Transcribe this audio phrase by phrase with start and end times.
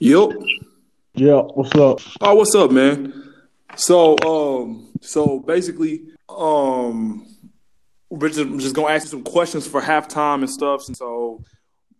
[0.00, 0.30] Yep.
[1.12, 2.00] Yeah, what's up?
[2.22, 3.12] Oh, what's up, man?
[3.76, 7.26] So, um, so basically, um,
[8.08, 10.86] we're just, just gonna ask you some questions for halftime and stuff.
[10.86, 11.44] And so,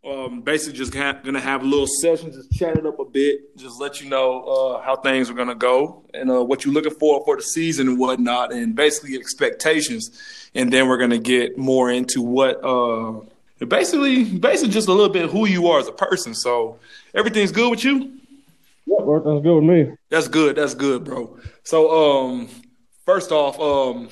[0.03, 3.55] um, basically, just ha- gonna have a little session, just chat it up a bit,
[3.59, 6.95] just let you know uh, how things are gonna go and uh, what you're looking
[6.95, 10.09] for for the season and whatnot, and basically expectations.
[10.55, 13.21] And then we're gonna get more into what, uh,
[13.67, 16.35] basically, basically just a little bit who you are as a person.
[16.35, 16.79] So,
[17.15, 18.19] everything's good with you.
[18.87, 19.95] Yep, everything's good with me.
[20.09, 20.57] That's good.
[20.57, 21.39] That's good, bro.
[21.63, 22.49] So, um,
[23.05, 24.09] first off, um,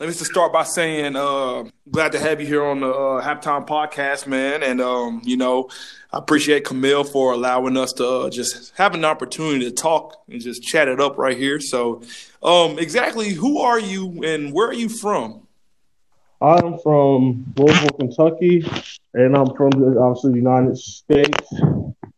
[0.00, 3.20] let me just start by saying, uh, glad to have you here on the uh,
[3.20, 4.62] halftime podcast, man.
[4.62, 5.70] And um, you know,
[6.12, 10.40] I appreciate Camille for allowing us to uh, just have an opportunity to talk and
[10.40, 11.58] just chat it up right here.
[11.58, 12.02] So,
[12.44, 15.47] um, exactly, who are you and where are you from?
[16.40, 18.64] I'm from Louisville, Kentucky,
[19.14, 21.48] and I'm from the, United States.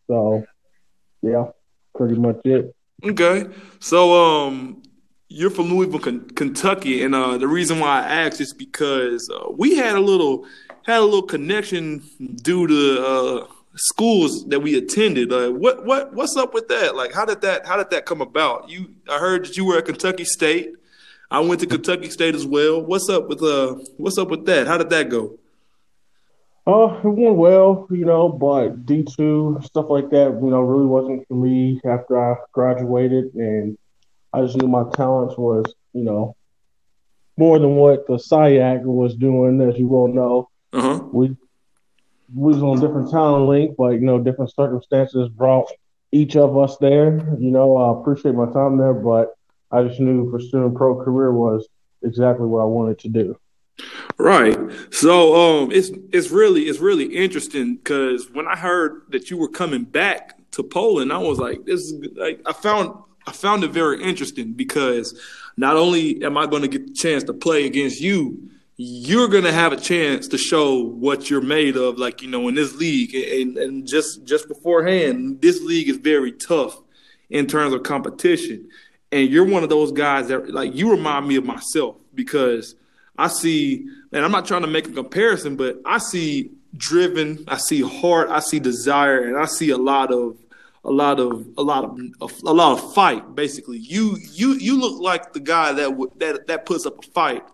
[0.07, 0.45] So,
[1.23, 1.47] yeah,
[1.95, 2.75] pretty much it.
[3.03, 3.47] Okay,
[3.79, 4.83] so um,
[5.29, 9.51] you're from Louisville, K- Kentucky, and uh, the reason why I asked is because uh,
[9.57, 10.45] we had a little
[10.85, 12.03] had a little connection
[12.43, 15.33] due to uh, schools that we attended.
[15.33, 16.95] Uh, what what what's up with that?
[16.95, 18.69] Like, how did that how did that come about?
[18.69, 20.73] You, I heard that you were at Kentucky State.
[21.31, 22.83] I went to Kentucky State as well.
[22.83, 24.67] What's up with uh What's up with that?
[24.67, 25.39] How did that go?
[26.67, 30.87] Uh, it went well, you know, but D two stuff like that, you know, really
[30.87, 33.79] wasn't for me after I graduated, and
[34.33, 35.65] I just knew my talents was,
[35.95, 36.37] you know,
[37.37, 40.51] more than what the SIAC was doing, as you well know.
[40.73, 41.05] Uh huh.
[41.13, 41.29] We
[42.35, 45.73] we was on different talent link, but you know, different circumstances brought
[46.13, 47.17] each of us there.
[47.39, 49.35] You know, I appreciate my time there, but
[49.71, 51.69] I just knew pursuing pro career was
[52.03, 53.39] exactly what I wanted to do.
[54.19, 54.59] Right.
[54.91, 59.49] So um it's it's really it's really interesting because when I heard that you were
[59.49, 62.95] coming back to Poland, I was like, this is like I found
[63.27, 65.19] I found it very interesting because
[65.57, 69.45] not only am I going to get the chance to play against you, you're going
[69.45, 72.75] to have a chance to show what you're made of, like you know, in this
[72.77, 73.15] league.
[73.15, 76.81] And, and just just beforehand, this league is very tough
[77.29, 78.69] in terms of competition.
[79.13, 82.75] And you're one of those guys that like you remind me of myself because
[83.19, 87.57] I see, and I'm not trying to make a comparison, but I see driven, I
[87.57, 90.37] see heart, I see desire, and I see a lot of
[90.85, 93.35] a lot of a lot of a lot of fight.
[93.35, 97.45] Basically, you you you look like the guy that that that puts up a fight.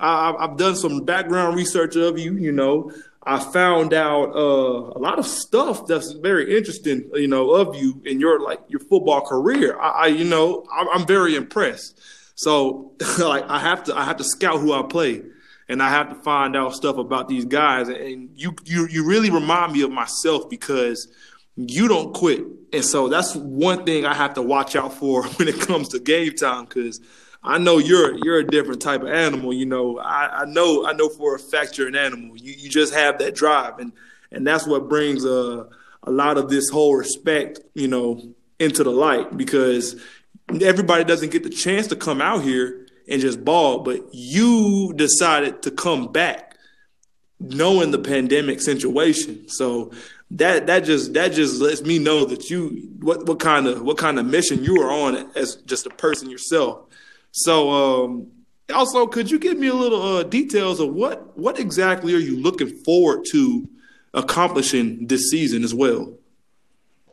[0.00, 2.34] I, I've done some background research of you.
[2.34, 2.90] You know,
[3.24, 7.08] I found out uh, a lot of stuff that's very interesting.
[7.14, 9.78] You know, of you in your like your football career.
[9.78, 12.00] I, I you know I'm, I'm very impressed.
[12.34, 15.22] So like I have to I have to scout who I play
[15.68, 19.30] and I have to find out stuff about these guys and you you you really
[19.30, 21.08] remind me of myself because
[21.56, 22.44] you don't quit.
[22.72, 26.00] And so that's one thing I have to watch out for when it comes to
[26.00, 27.00] game time cuz
[27.42, 29.98] I know you're you're a different type of animal, you know.
[29.98, 32.36] I, I know I know for a fact you're an animal.
[32.36, 33.92] You you just have that drive and
[34.30, 35.68] and that's what brings a
[36.04, 40.00] a lot of this whole respect, you know, into the light because
[40.60, 45.62] everybody doesn't get the chance to come out here and just ball, but you decided
[45.62, 46.56] to come back
[47.40, 49.48] knowing the pandemic situation.
[49.48, 49.92] So
[50.32, 53.98] that that just that just lets me know that you what what kind of what
[53.98, 56.86] kind of mission you are on as just a person yourself.
[57.32, 58.28] So um
[58.72, 62.40] also could you give me a little uh, details of what what exactly are you
[62.40, 63.68] looking forward to
[64.14, 66.14] accomplishing this season as well?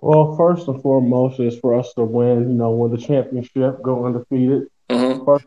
[0.02, 4.06] Well, first and foremost is for us to win, you know, win the championship, go
[4.06, 4.68] undefeated.
[4.90, 5.24] Uh-huh.
[5.26, 5.46] First,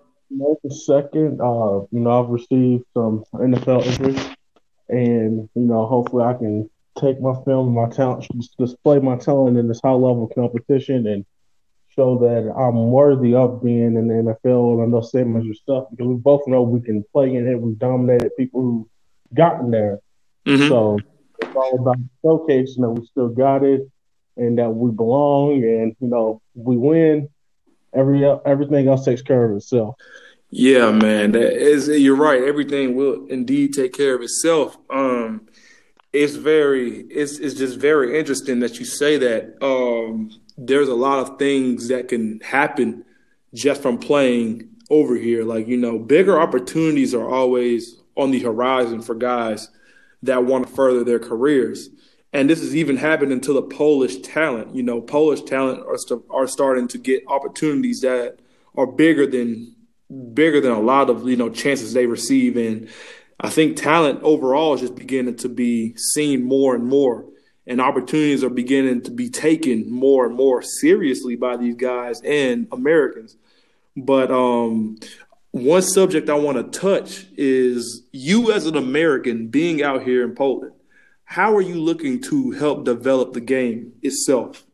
[0.86, 4.36] second, uh, you know, I've received some NFL interest,
[4.88, 8.26] and you know, hopefully, I can take my film, my talent,
[8.58, 11.24] display my talent in this high level competition, and
[11.94, 14.14] show that I'm worthy of being in the
[14.44, 14.74] NFL.
[14.74, 17.60] And I know same as yourself because we both know we can play in it.
[17.60, 18.86] We've dominated people who've
[19.34, 20.00] gotten there.
[20.46, 20.68] Mhm.
[20.68, 20.98] So
[21.40, 23.88] it's all about showcasing that we still got it
[24.36, 25.62] and that we belong.
[25.64, 27.28] And you know, we win.
[27.94, 29.96] Every everything else takes care of itself.
[30.50, 32.42] Yeah, man, that is you're right.
[32.42, 34.76] Everything will indeed take care of itself.
[34.90, 35.48] Um,
[36.12, 39.54] it's very, it's it's just very interesting that you say that.
[39.62, 40.30] Um,
[40.66, 43.04] there's a lot of things that can happen
[43.54, 45.44] just from playing over here.
[45.44, 49.68] Like you know, bigger opportunities are always on the horizon for guys
[50.22, 51.88] that want to further their careers.
[52.34, 54.74] And this is even happening to the Polish talent.
[54.74, 58.38] You know, Polish talent are st- are starting to get opportunities that
[58.76, 59.74] are bigger than
[60.34, 62.88] bigger than a lot of you know chances they receive and
[63.40, 67.24] i think talent overall is just beginning to be seen more and more
[67.66, 72.66] and opportunities are beginning to be taken more and more seriously by these guys and
[72.72, 73.36] Americans.
[73.96, 74.98] But um,
[75.52, 80.34] one subject I want to touch is you as an American being out here in
[80.34, 80.72] Poland.
[81.24, 84.64] How are you looking to help develop the game itself?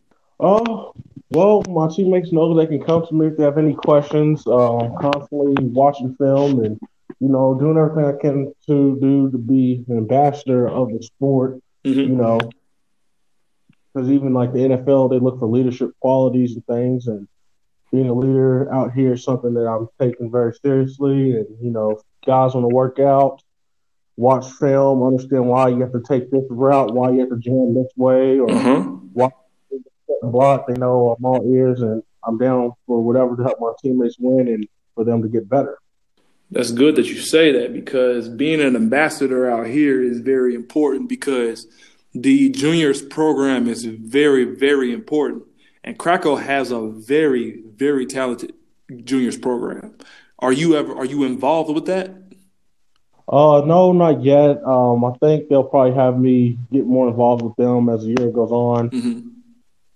[0.40, 0.92] Oh,
[1.30, 4.46] well, my teammates know they can come to me if they have any questions.
[4.46, 6.80] Uh, constantly watching film and
[7.20, 11.60] you know doing everything I can to do to be an ambassador of the sport.
[11.84, 12.00] Mm-hmm.
[12.00, 12.40] You know,
[13.98, 17.26] because even like the NFL, they look for leadership qualities and things, and
[17.90, 21.36] being a leader out here is something that I'm taking very seriously.
[21.36, 23.42] And you know, guys want to work out,
[24.16, 27.74] watch film, understand why you have to take this route, why you have to jam
[27.74, 29.06] this way, or mm-hmm.
[29.12, 29.30] why
[30.22, 30.68] block.
[30.68, 34.46] They know I'm all ears, and I'm down for whatever to help my teammates win
[34.48, 35.78] and for them to get better.
[36.50, 41.08] That's good that you say that because being an ambassador out here is very important
[41.08, 41.66] because
[42.22, 45.44] the juniors program is very, very important.
[45.84, 48.54] And Krakow has a very, very talented
[49.04, 49.96] juniors program.
[50.38, 52.10] Are you ever are you involved with that?
[53.28, 54.62] Uh, no, not yet.
[54.64, 58.30] Um, I think they'll probably have me get more involved with them as the year
[58.30, 58.90] goes on.
[58.90, 59.28] Mm-hmm.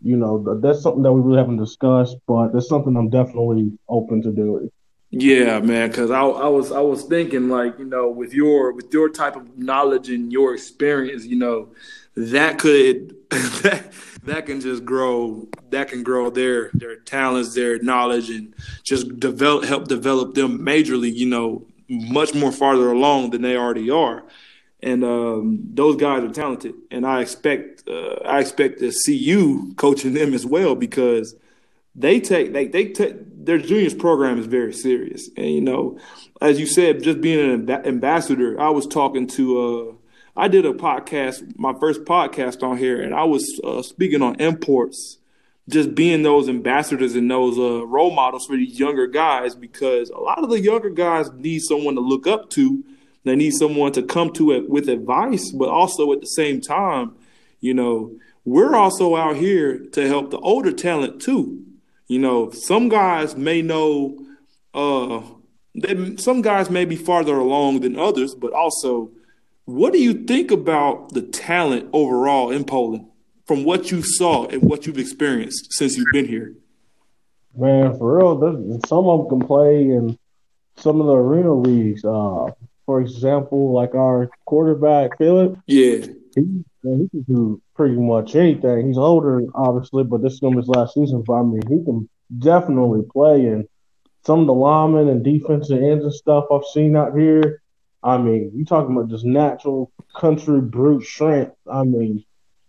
[0.03, 4.21] You know, that's something that we really haven't discussed, but that's something I'm definitely open
[4.23, 4.71] to doing.
[5.15, 8.93] Yeah, man, because I, I was I was thinking like you know with your with
[8.93, 11.69] your type of knowledge and your experience, you know,
[12.17, 13.93] that could that,
[14.25, 19.65] that can just grow that can grow their their talents their knowledge and just develop
[19.65, 24.25] help develop them majorly you know much more farther along than they already are.
[24.83, 26.75] And um, those guys are talented.
[26.91, 31.35] And i expect uh, i expect to see you coaching them as well because
[31.95, 35.29] they take they, they take their juniors program is very serious.
[35.37, 35.99] And you know
[36.41, 40.02] as you said just being an ambassador i was talking to uh,
[40.35, 44.41] I did a podcast, my first podcast on here, and I was uh, speaking on
[44.41, 45.19] imports,
[45.69, 50.19] just being those ambassadors and those uh, role models for these younger guys, because a
[50.19, 52.83] lot of the younger guys need someone to look up to.
[53.25, 57.15] They need someone to come to it with advice, but also at the same time,
[57.61, 61.63] you know, we're also out here to help the older talent too.
[62.09, 64.19] You know, some guys may know,
[64.73, 65.21] uh,
[65.75, 69.11] they, some guys may be farther along than others, but also
[69.65, 73.07] what do you think about the talent overall in Poland
[73.47, 76.55] from what you saw and what you've experienced since you've been here?
[77.57, 80.19] Man, for real, some of them can play in
[80.77, 82.05] some of the arena leagues.
[82.05, 82.51] Uh,
[82.87, 85.59] for example, like our quarterback Philip.
[85.67, 88.89] Yeah, he, man, he can do pretty much anything.
[88.89, 91.23] He's older, obviously, but this is gonna be his last season.
[91.27, 92.09] But I mean, he can
[92.39, 93.47] definitely play.
[93.47, 93.69] And
[94.25, 97.62] some of the linemen and defensive ends and stuff I've seen out here,
[98.05, 101.55] I mean, you talking about just natural country brute strength.
[101.71, 102.25] I mean,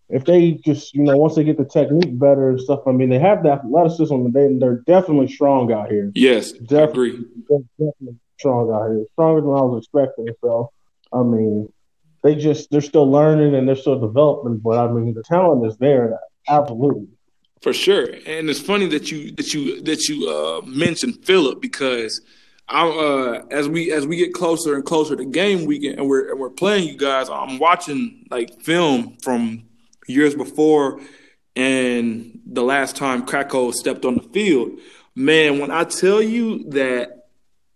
[0.10, 3.10] if they just, you know, once they get the technique better and stuff, I mean,
[3.10, 6.12] they have that athleticism and they, they're definitely strong out here.
[6.14, 9.06] Yes, definitely, definitely strong out here.
[9.14, 10.28] Stronger than I was expecting.
[10.42, 10.72] So,
[11.12, 11.72] I mean,
[12.22, 15.78] they just, they're still learning and they're still developing, but I mean, the talent is
[15.78, 16.20] there.
[16.48, 17.08] Absolutely.
[17.62, 18.06] For sure.
[18.28, 22.22] And it's funny that you, that you, that you uh, mentioned Philip because–
[22.69, 26.31] I uh, as we as we get closer and closer to game weekend, and we're
[26.31, 27.30] and we're playing you guys.
[27.30, 29.63] I'm watching like film from
[30.07, 31.01] years before,
[31.56, 34.80] and the last time Krakow stepped on the field.
[35.15, 37.27] Man, when I tell you that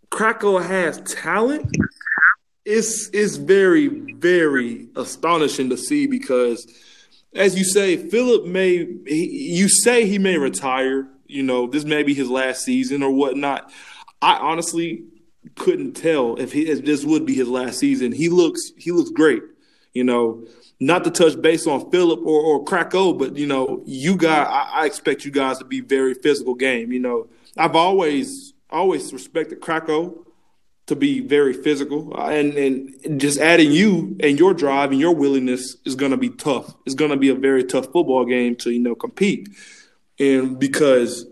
[0.10, 1.76] Krakow has talent,
[2.66, 6.66] it's it's very very astonishing to see because,
[7.36, 11.08] as you say, Philip may he, you say he may retire.
[11.28, 13.70] You know, this may be his last season or whatnot.
[14.22, 15.04] I honestly
[15.56, 18.12] couldn't tell if, he, if this would be his last season.
[18.12, 19.44] He looks he looks great.
[19.94, 20.46] You know,
[20.80, 24.82] not to touch base on Philip or, or Krakow, but you know, you guys, I,
[24.82, 26.92] I, expect you guys to be very physical game.
[26.92, 30.24] You know, I've always always respected Krakow
[30.86, 35.16] to be very physical, uh, and and just adding you and your drive and your
[35.16, 36.76] willingness is going to be tough.
[36.86, 39.50] It's going to be a very tough football game to you know compete,
[40.20, 41.26] and because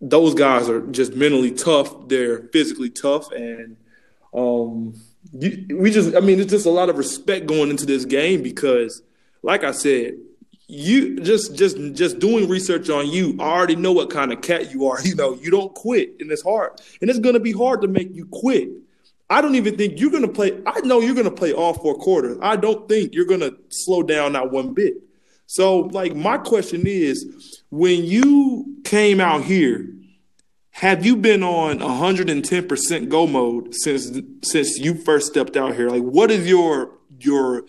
[0.00, 2.08] those guys are just mentally tough.
[2.08, 3.76] They're physically tough, and
[4.32, 4.94] um,
[5.32, 9.02] we just, I mean, it's just a lot of respect going into this game because,
[9.42, 10.14] like I said,
[10.68, 14.70] you just just just doing research on you I already know what kind of cat
[14.70, 14.98] you are.
[15.04, 16.72] You know you don't quit and it's hard.
[17.00, 18.68] And it's going to be hard to make you quit.
[19.30, 21.72] I don't even think you're going to play i know you're going to play all
[21.72, 22.38] four quarters.
[22.42, 24.94] I don't think you're going to slow down not one bit
[25.48, 29.88] so like my question is when you came out here,
[30.72, 34.12] have you been on 110% go mode since
[34.42, 35.88] since you first stepped out here?
[35.88, 37.64] Like what is your your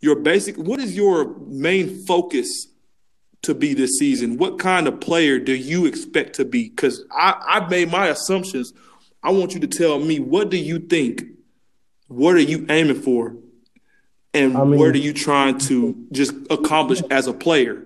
[0.00, 0.56] your basic.
[0.56, 2.68] What is your main focus
[3.42, 4.36] to be this season?
[4.36, 6.68] What kind of player do you expect to be?
[6.68, 8.74] Because I I've made my assumptions.
[9.22, 11.22] I want you to tell me what do you think?
[12.08, 13.36] What are you aiming for?
[14.32, 17.84] And I mean, where are you trying to just accomplish as a player?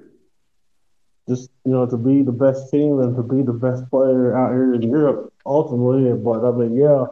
[1.29, 4.51] Just you know, to be the best team and to be the best player out
[4.51, 6.13] here in Europe, ultimately.
[6.13, 7.07] But I mean, yeah,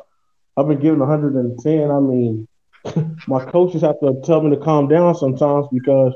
[0.57, 1.91] I've been giving 110.
[1.91, 2.47] I mean,
[3.27, 6.12] my coaches have to tell me to calm down sometimes because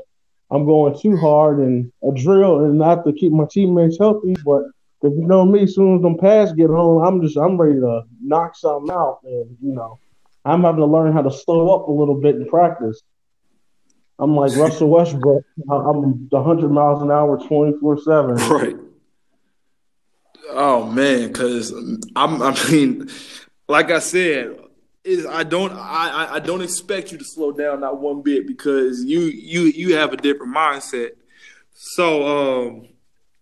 [0.51, 4.35] I'm going too hard and a drill and not to keep my teammates healthy.
[4.45, 4.63] But
[5.01, 7.79] if you know me, as soon as them pads get home, I'm just I'm ready
[7.79, 9.19] to knock something out.
[9.23, 9.99] And you know,
[10.47, 13.01] I'm having to learn how to slow up a little bit in practice.
[14.19, 15.43] I'm like Russell Westbrook.
[15.69, 18.35] I'm 100 miles an hour, 24 seven.
[18.35, 18.75] Right.
[20.49, 21.71] Oh man, because
[22.15, 22.41] I'm.
[22.41, 23.09] I mean,
[23.67, 24.57] like I said,
[25.03, 29.03] is I don't I, I don't expect you to slow down not one bit because
[29.03, 31.11] you you you have a different mindset.
[31.73, 32.27] So
[32.67, 32.87] um,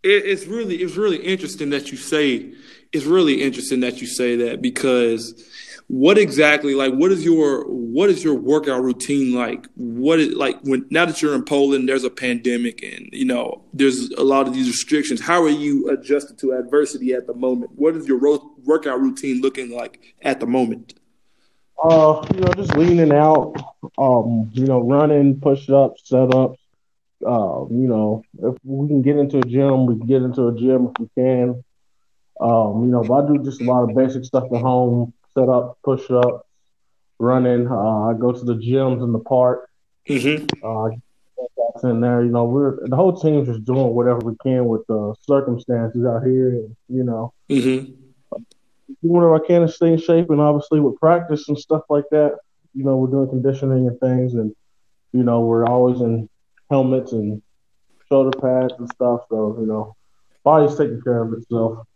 [0.04, 2.54] it, it's really it's really interesting that you say
[2.92, 5.44] it's really interesting that you say that because
[5.88, 10.60] what exactly like what is your what is your workout routine like what is like
[10.64, 14.48] when now that you're in poland there's a pandemic and you know there's a lot
[14.48, 18.18] of these restrictions how are you adjusted to adversity at the moment what is your
[18.18, 20.96] ro- workout routine looking like at the moment
[21.84, 23.54] uh, you know, just leaning out,
[23.98, 26.60] um, you know, running, push ups, set ups.
[27.26, 30.56] Uh, you know, if we can get into a gym, we can get into a
[30.56, 31.64] gym if we can.
[32.40, 35.50] Um, you know, but I do just a lot of basic stuff at home, set
[35.50, 36.48] up, push ups,
[37.20, 37.68] running.
[37.68, 39.70] Uh, I go to the gyms in the park.
[40.08, 40.46] Mm-hmm.
[40.64, 40.96] Uh,
[41.74, 42.24] that's in there.
[42.24, 46.24] You know, we're the whole team's just doing whatever we can with the circumstances out
[46.24, 46.50] here.
[46.50, 47.92] And, you know, mm-hmm
[48.88, 52.06] do whatever I can to stay in shape, and obviously with practice and stuff like
[52.12, 52.38] that,
[52.74, 54.54] you know, we're doing conditioning and things, and
[55.14, 56.30] you know, we're always in
[56.70, 57.42] helmets and
[58.10, 59.22] shoulder pads and stuff.
[59.30, 59.96] So you know,
[60.44, 61.88] body's taking care of itself.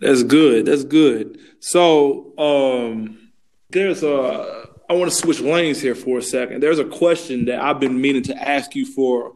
[0.00, 0.66] That's good.
[0.66, 1.38] That's good.
[1.60, 3.30] So um,
[3.70, 4.66] there's a.
[4.90, 6.62] I want to switch lanes here for a second.
[6.62, 9.34] There's a question that I've been meaning to ask you for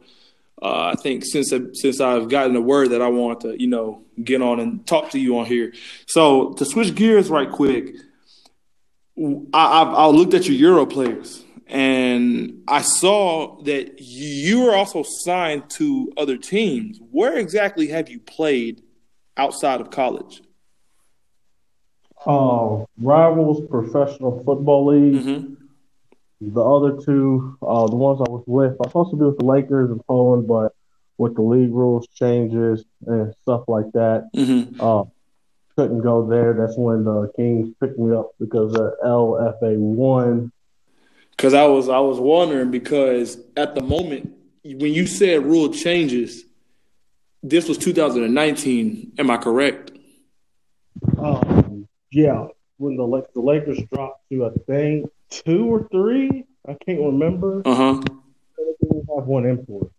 [0.63, 4.01] uh, I think since since I've gotten the word that I want to, you know,
[4.23, 5.73] get on and talk to you on here.
[6.07, 7.95] So to switch gears right quick,
[9.17, 15.03] I, I've, I looked at your Euro players and I saw that you were also
[15.03, 16.97] signed to other teams.
[17.11, 18.82] Where exactly have you played
[19.37, 20.41] outside of college?
[22.25, 25.23] Uh, Rivals Professional Football League.
[25.23, 25.53] Mm-hmm.
[26.53, 29.37] The other two, uh, the ones I was with, I was supposed to be with
[29.37, 30.73] the Lakers in Poland, but
[31.17, 34.79] with the league rules changes and stuff like that, mm-hmm.
[34.81, 35.03] uh,
[35.75, 36.53] couldn't go there.
[36.53, 40.51] That's when the Kings picked me up because of LFA one.
[41.31, 46.43] Because I was I was wondering because at the moment when you said rule changes,
[47.43, 49.13] this was 2019.
[49.19, 49.91] Am I correct?
[51.17, 52.47] Um, yeah,
[52.77, 56.45] when the the Lakers dropped to I think two or three.
[56.67, 57.61] I can't remember.
[57.65, 58.01] Uh huh.
[59.17, 59.91] Have one import.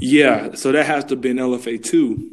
[0.00, 2.30] Yeah, so that has to be an LFA two.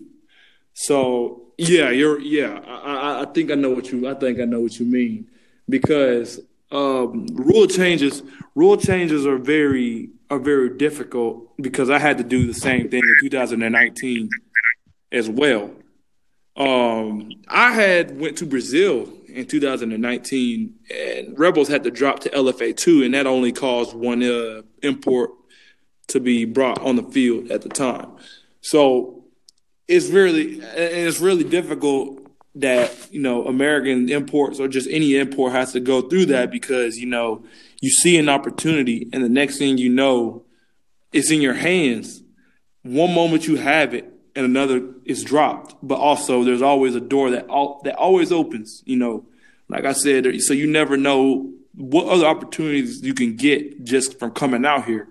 [0.74, 2.60] So yeah, you're yeah.
[2.66, 4.08] I, I think I know what you.
[4.08, 5.30] I think I know what you mean
[5.68, 6.39] because
[6.72, 8.24] um, rule changes.
[8.56, 13.01] Rule changes are very are very difficult because I had to do the same thing
[13.03, 14.29] in 2019
[15.12, 15.72] as well.
[16.55, 22.75] Um, I had went to Brazil in 2019, and Rebels had to drop to LFA
[22.75, 25.31] two, and that only caused one uh, import
[26.07, 28.10] to be brought on the field at the time.
[28.62, 29.25] So
[29.88, 35.74] it's really it's really difficult that you know American imports or just any import has
[35.74, 37.43] to go through that because you know
[37.81, 40.46] you see an opportunity, and the next thing you know,
[41.12, 42.24] it's in your hands.
[42.84, 45.75] One moment you have it, and another is dropped.
[45.81, 48.81] But also, there's always a door that all, that always opens.
[48.86, 49.25] You know,
[49.69, 54.31] like I said, so you never know what other opportunities you can get just from
[54.31, 55.10] coming out here.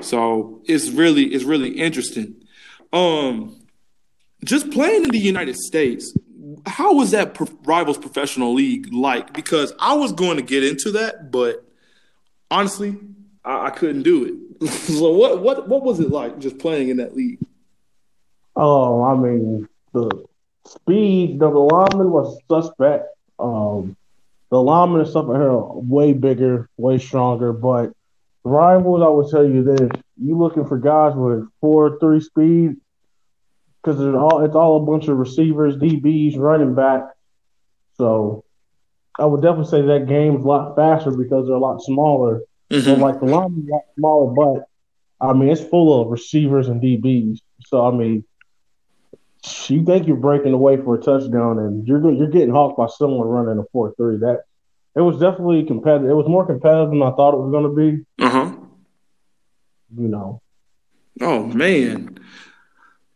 [0.00, 2.36] So it's really it's really interesting.
[2.92, 3.56] Um,
[4.44, 6.16] just playing in the United States,
[6.66, 9.32] how was that pro- rivals professional league like?
[9.32, 11.67] Because I was going to get into that, but
[12.50, 12.96] honestly,
[13.44, 14.24] I, I couldn't do
[14.60, 14.68] it.
[14.70, 17.38] so what what what was it like just playing in that league?
[18.56, 20.24] Oh, I mean, the
[20.66, 23.06] speed, the lineman was suspect.
[23.38, 23.96] Um,
[24.50, 27.52] the linemen and stuff here are way bigger, way stronger.
[27.52, 27.92] But
[28.42, 29.90] rivals, I would tell you this:
[30.20, 32.76] you looking for guys with four three speed
[33.82, 37.02] because it's all it's all a bunch of receivers, DBs, running back.
[37.96, 38.44] So
[39.18, 42.42] I would definitely say that game is a lot faster because they're a lot smaller.
[42.70, 42.84] Mm-hmm.
[42.84, 46.80] So like the are a lot smaller, but I mean, it's full of receivers and
[46.80, 47.40] DBs.
[47.66, 48.24] So I mean,
[49.68, 53.26] you think you're breaking away for a touchdown, and you're you're getting hawked by someone
[53.26, 54.18] running a four three.
[54.18, 54.42] That
[54.94, 56.10] it was definitely competitive.
[56.10, 58.24] It was more competitive than I thought it was going to be.
[58.24, 58.56] Uh huh.
[59.96, 60.42] You know.
[61.20, 62.18] Oh man,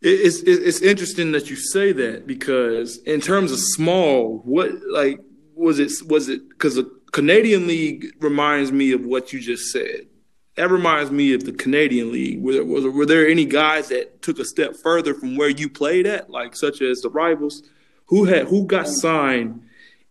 [0.01, 5.19] it's it's interesting that you say that because in terms of small, what like
[5.55, 10.07] was it was it because the Canadian League reminds me of what you just said.
[10.55, 12.41] That reminds me of the Canadian League.
[12.41, 15.67] Were there, was, were there any guys that took a step further from where you
[15.67, 17.63] played at, like such as the rivals?
[18.07, 19.63] Who had who got signed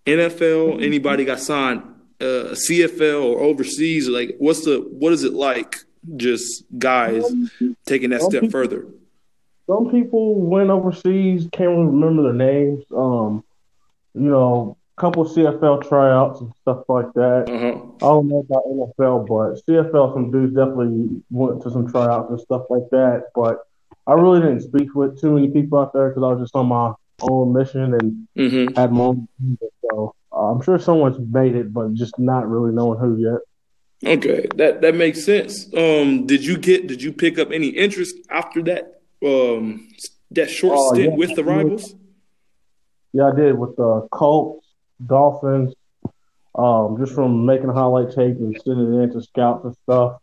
[0.07, 0.83] NFL?
[0.83, 1.83] Anybody got signed
[2.21, 4.09] uh, CFL or overseas?
[4.09, 5.77] Like, what's the what is it like?
[6.17, 7.25] Just guys
[7.87, 8.87] taking that step further.
[9.69, 11.49] Some people went overseas.
[11.53, 12.85] Can't remember their names.
[12.95, 13.45] Um,
[14.15, 17.51] you know, couple CFL tryouts and stuff like that.
[17.51, 17.83] Uh-huh.
[17.97, 22.41] I don't know about NFL, but CFL, some dudes definitely went to some tryouts and
[22.41, 23.25] stuff like that.
[23.35, 23.67] But
[24.07, 26.67] I really didn't speak with too many people out there because I was just on
[26.67, 28.77] my own mission and mm-hmm.
[28.77, 29.29] had my own.
[29.91, 33.41] So uh, I'm sure someone's made it, but just not really knowing who yet.
[34.05, 35.67] Okay, that that makes sense.
[35.77, 36.87] Um, did you get?
[36.87, 39.01] Did you pick up any interest after that?
[39.25, 39.89] Um,
[40.31, 41.95] that short uh, stint yeah, with the rivals.
[43.13, 44.62] Yeah, I did with the Colts,
[45.07, 45.75] Dolphins.
[46.55, 50.21] Um, just from making highlight tape and sending it into scouts and stuff.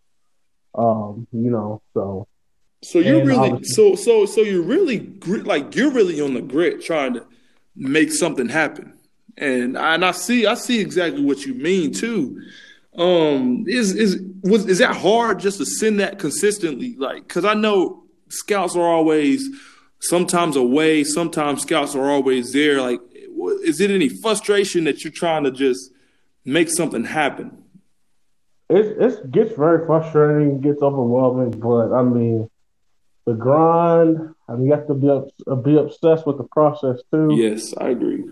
[0.75, 2.27] Um, you know, so.
[2.81, 7.15] So you're really so so so you're really like you're really on the grit trying
[7.15, 7.25] to
[7.75, 8.97] make something happen,
[9.35, 12.41] and I, and I see I see exactly what you mean too.
[12.97, 16.95] Um, is is was is that hard just to send that consistently?
[16.95, 19.49] Like, because I know scouts are always
[19.99, 22.81] sometimes away, sometimes scouts are always there.
[22.81, 23.01] Like,
[23.63, 25.91] is it any frustration that you're trying to just
[26.45, 27.63] make something happen?
[28.69, 32.49] It it gets very frustrating, gets overwhelming, but I mean,
[33.25, 34.35] the grind.
[34.47, 37.29] I mean, you have to be up, be obsessed with the process too.
[37.35, 38.23] Yes, I agree.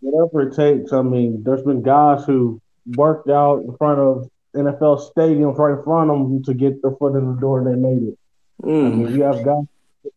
[0.00, 0.92] whatever it takes.
[0.92, 5.84] I mean, there's been guys who worked out in front of NFL stadiums right in
[5.84, 8.18] front of them to get their foot in the door and they made it.
[8.62, 8.86] Mm.
[8.86, 9.64] I mean, you have guys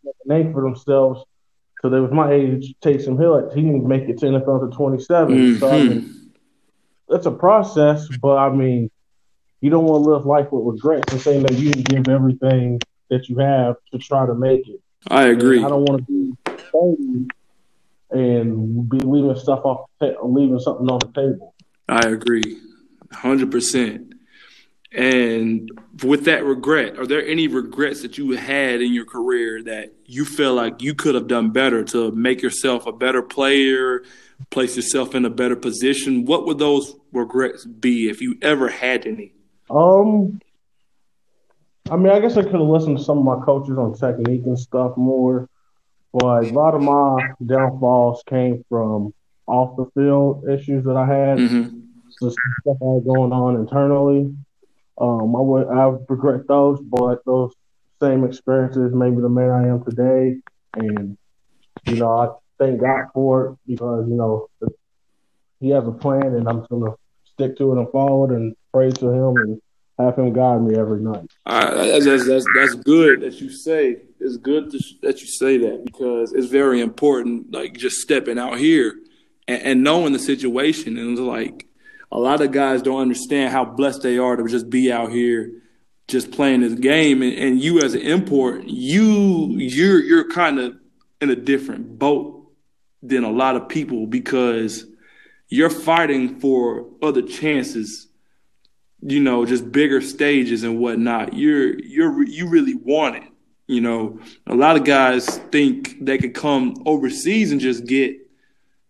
[0.03, 1.23] make a name for themselves.
[1.83, 3.51] So they was my age, Taysom Hill.
[3.53, 5.35] He didn't make it to NFL to 27.
[5.35, 5.59] Mm-hmm.
[5.59, 6.31] So I mean,
[7.09, 8.89] it's a process, but I mean,
[9.59, 12.79] you don't want to live life with regrets and saying that you didn't give everything
[13.09, 14.79] that you have to try to make it.
[15.09, 15.57] I agree.
[15.57, 17.27] And I don't want to be
[18.11, 21.53] and be leaving stuff off, leaving something on the table.
[21.89, 22.59] I agree,
[23.11, 24.12] hundred percent.
[24.93, 25.71] And
[26.03, 30.23] with that regret, are there any regrets that you had in your career that you
[30.23, 34.03] feel like you could have done better to make yourself a better player,
[34.51, 36.25] place yourself in a better position?
[36.25, 39.33] What would those regrets be if you ever had any?
[39.67, 40.39] Um,
[41.89, 44.43] I mean, I guess I could have listened to some of my coaches on technique
[44.45, 45.49] and stuff more,
[46.13, 49.11] but a lot of my downfalls came from
[49.47, 51.79] off the field issues that I had, mm-hmm.
[52.11, 52.35] stuff
[52.67, 54.35] I had going on internally.
[54.97, 57.53] Um, I would I regret those, but those
[58.01, 60.37] same experiences made me the man I am today,
[60.75, 61.17] and
[61.85, 64.49] you know I thank God for it because you know
[65.59, 66.93] He has a plan, and I'm gonna
[67.25, 69.61] stick to it and follow it and pray to Him and
[69.97, 71.29] have Him guide me every night.
[71.45, 73.97] that's, that's, that's good that you say.
[74.19, 77.51] It's good to, that you say that because it's very important.
[77.51, 78.95] Like just stepping out here
[79.47, 81.67] and, and knowing the situation, and like
[82.13, 85.51] a lot of guys don't understand how blessed they are to just be out here
[86.07, 87.23] just playing this game.
[87.23, 90.75] And, and you as an import you you're you're kind of
[91.19, 92.51] in a different boat
[93.01, 94.85] than a lot of people because
[95.49, 98.07] you're fighting for other chances
[99.01, 101.33] you know just bigger stages and whatnot.
[101.33, 103.23] You're you're you really want it
[103.67, 104.19] you know.
[104.45, 108.22] A lot of guys think they could come overseas and just get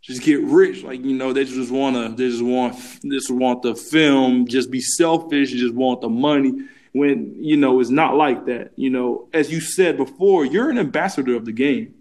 [0.04, 0.84] just get rich.
[0.84, 4.82] Like you know, they just wanna, they just want, just want the film, just be
[4.82, 6.54] selfish, just want the money.
[6.92, 8.74] When you know it's not like that.
[8.76, 11.96] You know, as you said before, you're an ambassador of the game,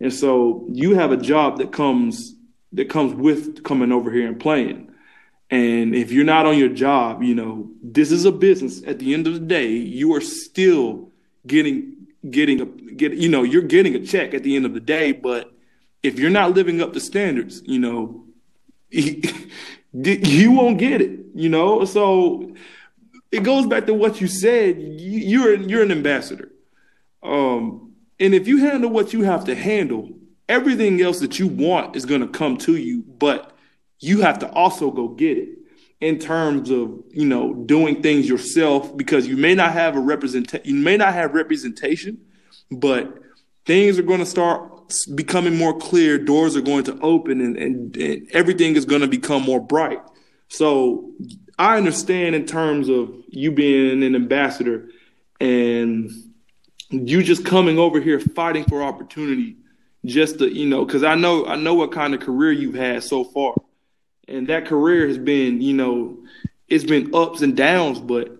[0.00, 2.34] and so you have a job that comes
[2.72, 4.90] that comes with coming over here and playing.
[5.48, 8.82] And if you're not on your job, you know, this is a business.
[8.86, 11.10] At the end of the day, you are still
[11.46, 14.80] getting getting a get you know, you're getting a check at the end of the
[14.80, 15.53] day, but
[16.04, 18.26] if you're not living up to standards, you know,
[18.90, 21.84] you won't get it, you know?
[21.86, 22.54] So
[23.32, 24.76] it goes back to what you said.
[24.78, 26.52] You're you're an ambassador,
[27.22, 30.10] um, and if you handle what you have to handle,
[30.48, 33.02] everything else that you want is going to come to you.
[33.02, 33.56] But
[33.98, 35.48] you have to also go get it.
[36.00, 40.54] in terms of you know doing things yourself because you may not have a represent
[40.64, 42.18] you may not have representation,
[42.70, 43.22] but
[43.64, 44.73] things are going to start
[45.14, 46.18] becoming more clear.
[46.18, 50.00] Doors are going to open, and, and, and everything is going to become more bright.
[50.48, 51.12] So
[51.58, 54.88] I understand in terms of you being an ambassador
[55.40, 56.10] and
[56.90, 59.56] you just coming over here fighting for opportunity
[60.04, 63.02] just to you know because i know i know what kind of career you've had
[63.02, 63.54] so far
[64.28, 66.16] and that career has been you know
[66.68, 68.36] it's been ups and downs but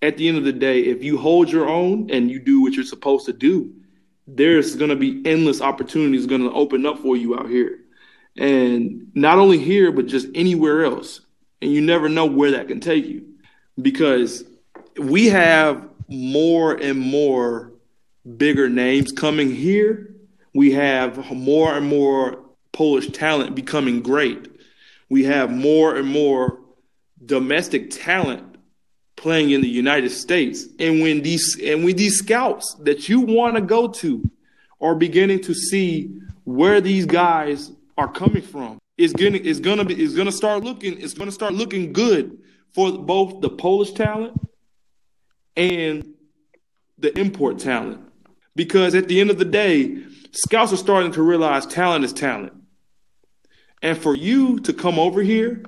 [0.00, 2.72] at the end of the day if you hold your own and you do what
[2.72, 3.72] you're supposed to do
[4.28, 7.78] there's going to be endless opportunities going to open up for you out here
[8.36, 11.22] and not only here but just anywhere else
[11.62, 13.26] and you never know where that can take you
[13.80, 14.44] because
[14.98, 17.72] we have more and more
[18.36, 20.14] bigger names coming here.
[20.54, 24.48] We have more and more Polish talent becoming great.
[25.08, 26.60] We have more and more
[27.24, 28.56] domestic talent
[29.18, 30.66] playing in the United States.
[30.78, 34.28] And when these and when these scouts that you want to go to
[34.80, 39.94] are beginning to see where these guys are coming from, it's gonna it's gonna be
[39.94, 42.38] it's gonna start looking it's gonna start looking good
[42.74, 44.40] for both the Polish talent
[45.56, 46.14] and
[46.98, 48.00] the import talent.
[48.54, 49.98] Because at the end of the day,
[50.32, 52.52] scouts are starting to realize talent is talent.
[53.82, 55.64] And for you to come over here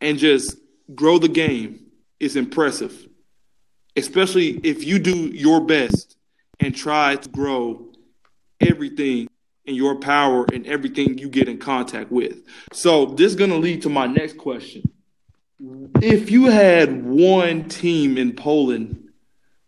[0.00, 0.56] and just
[0.94, 1.89] grow the game
[2.20, 3.08] is impressive,
[3.96, 6.16] especially if you do your best
[6.60, 7.90] and try to grow
[8.60, 9.28] everything
[9.64, 12.42] in your power and everything you get in contact with.
[12.72, 14.82] So, this is going to lead to my next question.
[16.02, 19.10] If you had one team in Poland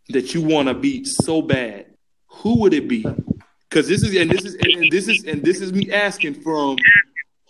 [0.09, 1.87] that you want to beat so bad,
[2.27, 3.05] who would it be?
[3.69, 6.77] Because this is and this is and this is and this is me asking from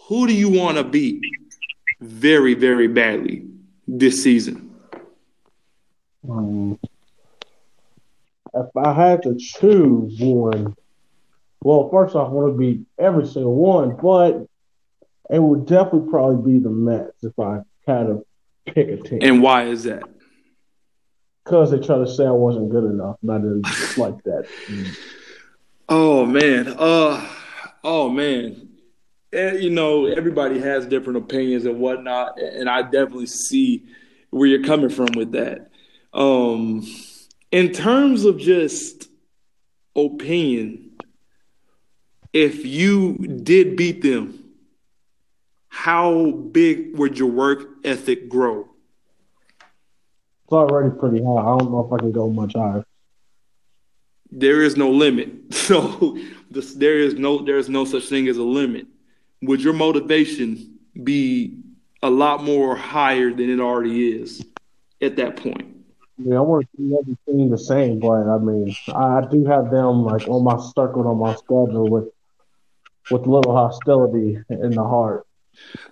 [0.08, 1.22] who do you want to beat
[2.00, 3.46] very very badly
[3.86, 4.71] this season?
[6.28, 6.78] Um,
[8.54, 10.76] if I had to choose one,
[11.62, 14.46] well, first off, I want to beat every single one, but
[15.30, 18.26] it would definitely probably be the Mets if I had to
[18.66, 19.20] pick a team.
[19.22, 20.02] And why is that?
[21.44, 24.46] because they try to say I wasn't good enough, and I didn't like that.
[25.88, 27.28] Oh man, uh,
[27.84, 28.68] oh man,
[29.32, 33.84] you know everybody has different opinions and whatnot, and I definitely see
[34.30, 35.70] where you're coming from with that.
[36.12, 36.86] Um,
[37.50, 39.08] in terms of just
[39.96, 40.90] opinion,
[42.32, 44.42] if you did beat them,
[45.68, 48.68] how big would your work ethic grow?
[50.44, 51.40] It's already pretty high.
[51.40, 52.84] I don't know if I can go much higher.
[54.30, 55.30] There is no limit.
[55.62, 56.18] So
[56.50, 58.86] this, there is no there is no such thing as a limit.
[59.42, 61.56] Would your motivation be
[62.02, 64.44] a lot more higher than it already is
[65.00, 65.81] at that point?
[66.24, 70.04] Yeah, I want to see everything the same, but I mean, I do have them
[70.04, 72.08] like on my circle on my schedule with
[73.10, 75.26] with little hostility in the heart.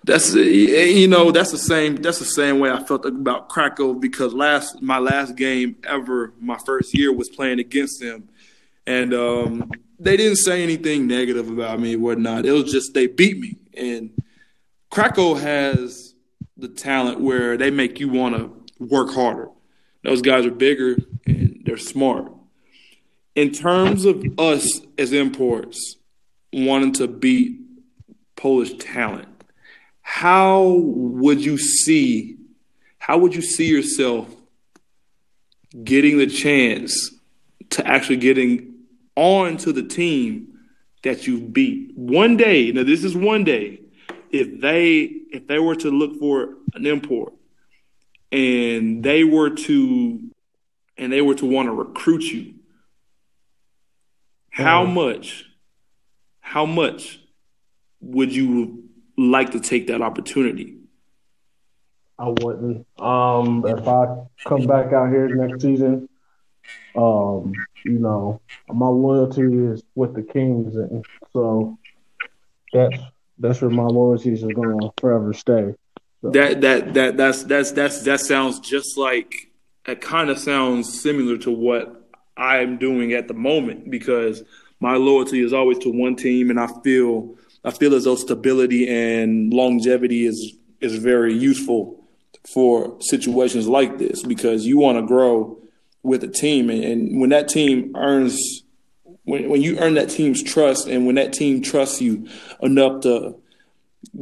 [0.04, 4.32] That's you know that's the same that's the same way I felt about Krakow because
[4.32, 8.28] last my last game ever my first year was playing against them,
[8.86, 12.46] and um, they didn't say anything negative about me whatnot.
[12.46, 14.10] It was just they beat me, and
[14.90, 16.14] Krakow has
[16.56, 19.48] the talent where they make you want to work harder.
[20.02, 22.32] Those guys are bigger and they're smart.
[23.34, 25.96] In terms of us as imports
[26.52, 27.58] wanting to beat
[28.36, 29.28] Polish talent
[30.12, 32.36] how would you see
[32.98, 34.28] how would you see yourself
[35.84, 37.14] getting the chance
[37.70, 38.74] to actually getting
[39.14, 40.58] on to the team
[41.04, 43.80] that you beat one day now this is one day
[44.32, 47.32] if they if they were to look for an import
[48.32, 50.20] and they were to
[50.96, 52.54] and they were to want to recruit you
[54.50, 54.92] how mm.
[54.92, 55.44] much
[56.40, 57.20] how much
[58.00, 58.84] would you
[59.16, 60.78] like to take that opportunity?
[62.18, 62.86] I wouldn't.
[62.98, 66.08] Um, if I come back out here next season,
[66.96, 67.52] um,
[67.84, 71.78] you know, my loyalty is with the Kings, and so
[72.72, 72.98] that's
[73.38, 75.74] that's where my loyalties are going to forever stay.
[76.22, 79.50] That that that that's that's that's that sounds just like
[79.86, 80.00] it.
[80.00, 84.42] Kind of sounds similar to what I'm doing at the moment because
[84.80, 88.88] my loyalty is always to one team, and I feel I feel as though stability
[88.88, 92.04] and longevity is is very useful
[92.52, 95.58] for situations like this because you want to grow
[96.02, 98.62] with a team and, and, when that team earns
[99.24, 102.26] when, when you earn that team's trust and when that team trusts you
[102.62, 103.36] enough to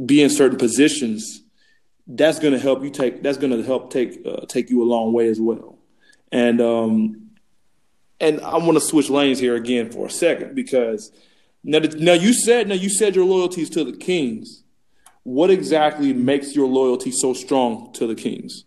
[0.05, 1.41] be in certain positions
[2.09, 4.85] that's going to help you take that's going to help take uh, take you a
[4.85, 5.77] long way as well.
[6.31, 7.29] And um,
[8.19, 11.11] and I want to switch lanes here again for a second because
[11.63, 14.63] now now you said now you said your loyalties to the Kings.
[15.23, 18.65] What exactly makes your loyalty so strong to the Kings?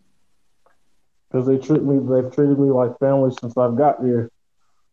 [1.29, 4.31] Because they treat me they've treated me like family since I've got here.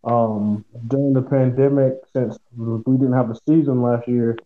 [0.03, 4.38] Um, during the pandemic, since we didn't have a season last year,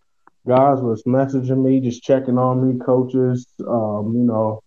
[0.47, 4.61] guys was messaging me, just checking on me, coaches, um, you know,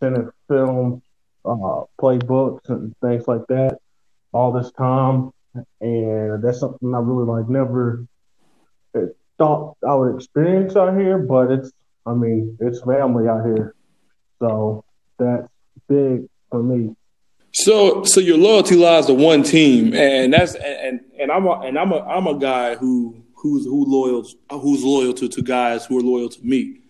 [0.00, 1.02] sending film,
[1.44, 3.78] uh, playbooks and things like that
[4.32, 5.30] all this time.
[5.80, 8.06] And that's something I really like never
[9.40, 11.72] thought I would experience out here, but it's,
[12.06, 13.74] I mean, it's family out here.
[14.38, 14.84] So
[15.18, 15.48] that's
[15.88, 16.94] big for me.
[17.52, 21.76] So, so your loyalty lies to one team, and that's and and I'm a and
[21.76, 25.98] I'm a I'm a guy who who's who loyal who's loyal to, to guys who
[25.98, 26.80] are loyal to me.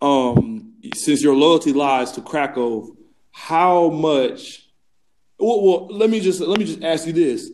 [0.00, 2.96] Um, since your loyalty lies to Krakow,
[3.30, 4.66] how much?
[5.38, 7.50] Well, well, let me just let me just ask you this: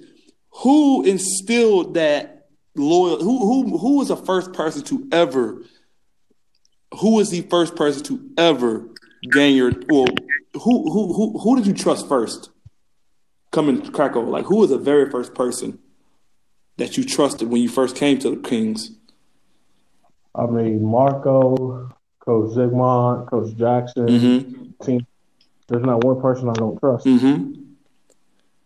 [0.63, 3.19] Who instilled that loyal?
[3.23, 5.63] Who who who was the first person to ever?
[7.01, 8.89] Who was the first person to ever
[9.33, 9.73] gain your?
[9.89, 10.07] Well,
[10.55, 12.51] who who who who did you trust first?
[13.51, 15.79] Coming to Krakow, like who was the very first person
[16.79, 18.93] that you trusted when you first came to the Kings?
[20.35, 24.85] I mean, Marco, Coach Zygmunt, Coach Jackson, mm-hmm.
[24.85, 25.07] team.
[25.67, 27.05] There's not one person I don't trust.
[27.05, 27.63] Mm-hmm.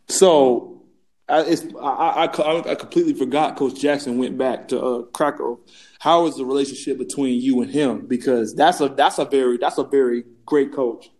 [0.09, 0.83] So,
[1.29, 1.40] I,
[1.81, 5.59] I, I, I, completely forgot Coach Jackson went back to uh, Krakow.
[5.98, 8.07] How is the relationship between you and him?
[8.07, 11.11] Because that's a that's a very that's a very great coach.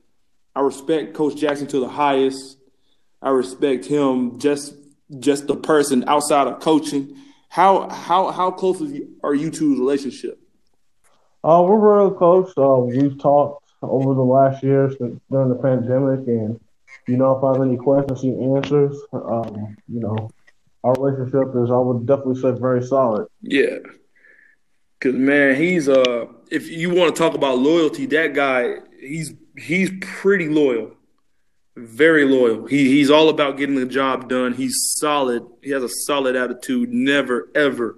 [0.55, 2.59] I respect Coach Jackson to the highest.
[3.23, 4.75] I respect him just
[5.19, 7.17] just the person outside of coaching.
[7.49, 8.81] How how how close
[9.23, 10.41] are you two's relationship?
[11.45, 12.53] Uh, we're real close.
[12.57, 16.61] Uh, we've talked over the last year since during the pandemic, and
[17.09, 18.97] you know, if I have any questions, he answers.
[19.13, 20.31] Um, you know,
[20.85, 23.27] our relationship is, I would definitely say, very solid.
[23.43, 23.79] Yeah,
[24.99, 29.91] because man, he's uh, if you want to talk about loyalty, that guy, he's he's
[30.01, 30.93] pretty loyal.
[31.75, 32.67] Very loyal.
[32.67, 34.53] He he's all about getting the job done.
[34.53, 35.47] He's solid.
[35.63, 36.93] He has a solid attitude.
[36.93, 37.97] Never ever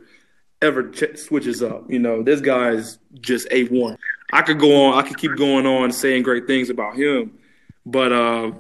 [0.63, 1.91] ever ch- switches up.
[1.91, 3.99] You know, this guy's just a one.
[4.33, 4.99] I could go on.
[4.99, 7.37] I could keep going on saying great things about him,
[7.85, 8.53] but uh,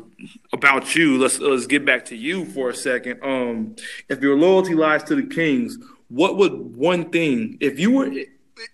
[0.53, 3.21] about you, let's let's get back to you for a second.
[3.23, 3.77] Um,
[4.09, 8.07] if your loyalty lies to the Kings, what would one thing if you were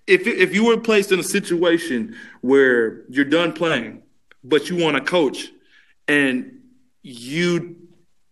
[0.07, 4.03] if if you were placed in a situation where you're done playing,
[4.43, 5.51] but you want to coach
[6.11, 6.61] and
[7.03, 7.77] you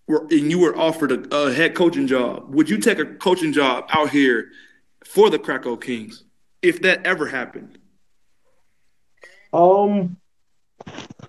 [0.08, 3.52] were and you were offered a, a, head coaching job, would you take a coaching
[3.52, 4.50] job out here
[5.04, 6.24] for the Krakow Kings
[6.60, 7.78] if that ever happened?
[9.52, 10.16] Um,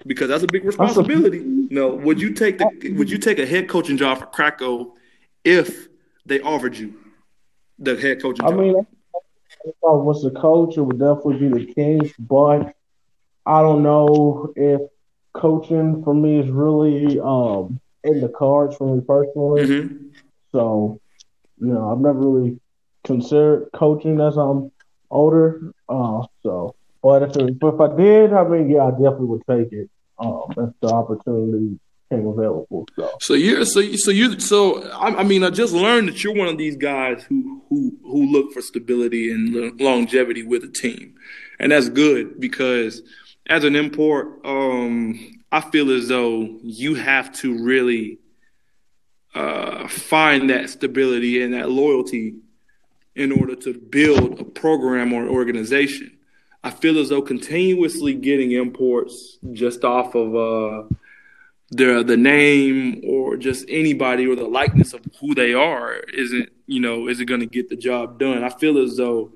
[0.08, 1.40] because that's a big responsibility.
[1.40, 4.94] no, would you take the would you take a head coaching job for Krakow
[5.44, 5.88] if
[6.26, 6.96] they offered you
[7.78, 8.60] the head coaching I job?
[8.60, 8.88] Mean,
[9.66, 12.74] if I was the coach, it would definitely be the Kings, but
[13.46, 14.82] I don't know if
[15.34, 19.66] coaching for me is really um, in the cards for me personally.
[19.66, 20.08] Mm-hmm.
[20.52, 21.00] So,
[21.60, 22.60] you know, I've never really
[23.04, 24.72] considered coaching as I'm
[25.10, 25.74] older.
[25.88, 29.72] Uh, so, but if, it, if I did, I mean, yeah, I definitely would take
[29.72, 29.90] it.
[30.18, 32.88] Um, if the opportunity came available.
[32.96, 36.24] So, so you're so you, so you so I, I, mean, I just learned that
[36.24, 40.68] you're one of these guys who who who look for stability and longevity with a
[40.68, 41.16] team,
[41.60, 43.02] and that's good because
[43.50, 48.20] as an import, um, I feel as though you have to really
[49.34, 52.36] uh, find that stability and that loyalty
[53.16, 56.16] in order to build a program or an organization.
[56.64, 60.88] I feel as though continuously getting imports just off of uh,
[61.72, 66.82] the the name or just anybody or the likeness of who they are isn't you
[66.82, 68.44] know isn't going to get the job done.
[68.44, 69.32] I feel as though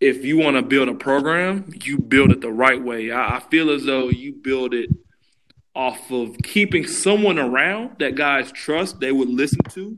[0.00, 3.10] if you want to build a program, you build it the right way.
[3.10, 4.90] I, I feel as though you build it
[5.74, 9.96] off of keeping someone around that guys trust, they would listen to,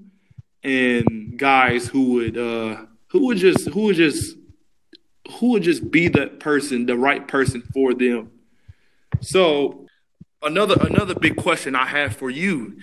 [0.63, 4.37] and guys who would uh, who would just who would just
[5.39, 8.31] who would just be that person, the right person for them.
[9.21, 9.87] So
[10.43, 12.79] another another big question I have for you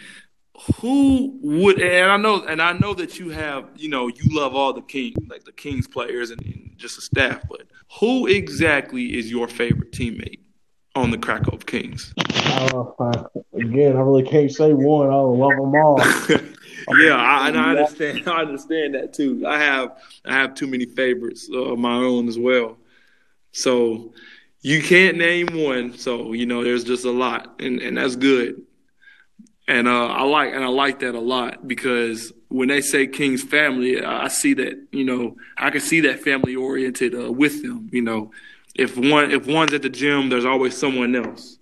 [0.76, 4.56] who would and I know and I know that you have you know you love
[4.56, 7.64] all the king like the Kings players and, and just the staff, but
[8.00, 10.40] who exactly is your favorite teammate
[10.96, 12.14] on the Krakow Kings?
[12.18, 15.10] Uh, again, I really can't say one.
[15.10, 16.00] I love them all.
[17.00, 18.28] yeah, I, and I understand.
[18.28, 19.46] I understand that too.
[19.46, 22.78] I have I have too many favorites of my own as well.
[23.52, 24.14] So
[24.62, 28.64] you can't name one, so you know there's just a lot, and and that's good.
[29.68, 33.44] And uh, I like and I like that a lot because when they say King's
[33.44, 37.90] family, I see that you know I can see that family oriented uh, with them.
[37.92, 38.32] You know,
[38.76, 41.58] if one if one's at the gym, there's always someone else,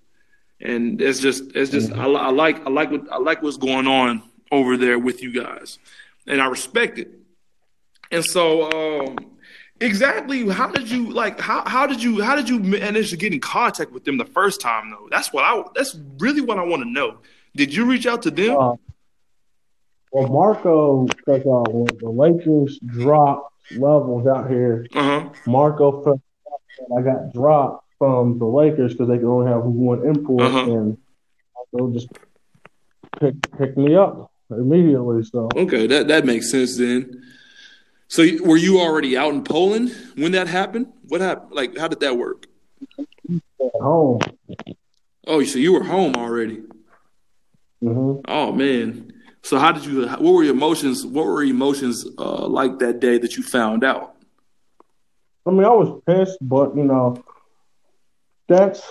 [0.62, 3.88] and it's just it's just I, I like I like what I like what's going
[3.88, 5.80] on over there with you guys,
[6.28, 7.10] and I respect it.
[8.12, 9.18] And so, um,
[9.80, 11.40] exactly, how did you like?
[11.40, 14.26] How how did you how did you manage to get in contact with them the
[14.26, 15.08] first time though?
[15.10, 17.18] That's what I that's really what I want to know.
[17.56, 18.58] Did you reach out to them?
[18.58, 18.76] Uh,
[20.12, 25.30] well, Marco, because when the Lakers dropped levels out here, uh-huh.
[25.46, 26.22] Marco felt
[26.98, 30.72] I got dropped from the Lakers because they could only have one import, uh-huh.
[30.72, 30.98] and
[31.74, 32.10] Marco just
[33.20, 35.24] picked picked me up immediately.
[35.24, 37.24] So okay, that that makes sense then.
[38.08, 40.88] So were you already out in Poland when that happened?
[41.08, 41.52] What happened?
[41.54, 42.46] Like, how did that work?
[43.00, 44.20] At home.
[45.26, 46.62] Oh, so you were home already.
[47.86, 48.22] Mm-hmm.
[48.28, 49.14] Oh man.
[49.44, 50.08] So how did you?
[50.08, 51.06] What were your emotions?
[51.06, 54.16] What were your emotions uh, like that day that you found out?
[55.46, 57.24] I mean, I was pissed, but you know,
[58.48, 58.82] that's.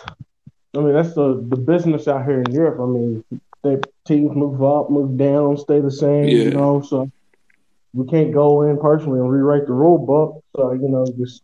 [0.77, 2.81] I mean, that's the the business out here in Europe.
[2.81, 3.25] I mean,
[3.65, 6.29] they teams move up, move down, stay the same.
[6.29, 6.45] Yeah.
[6.45, 7.11] You know, so
[7.93, 10.45] we can't go in personally and rewrite the rule book.
[10.55, 11.43] So you know, just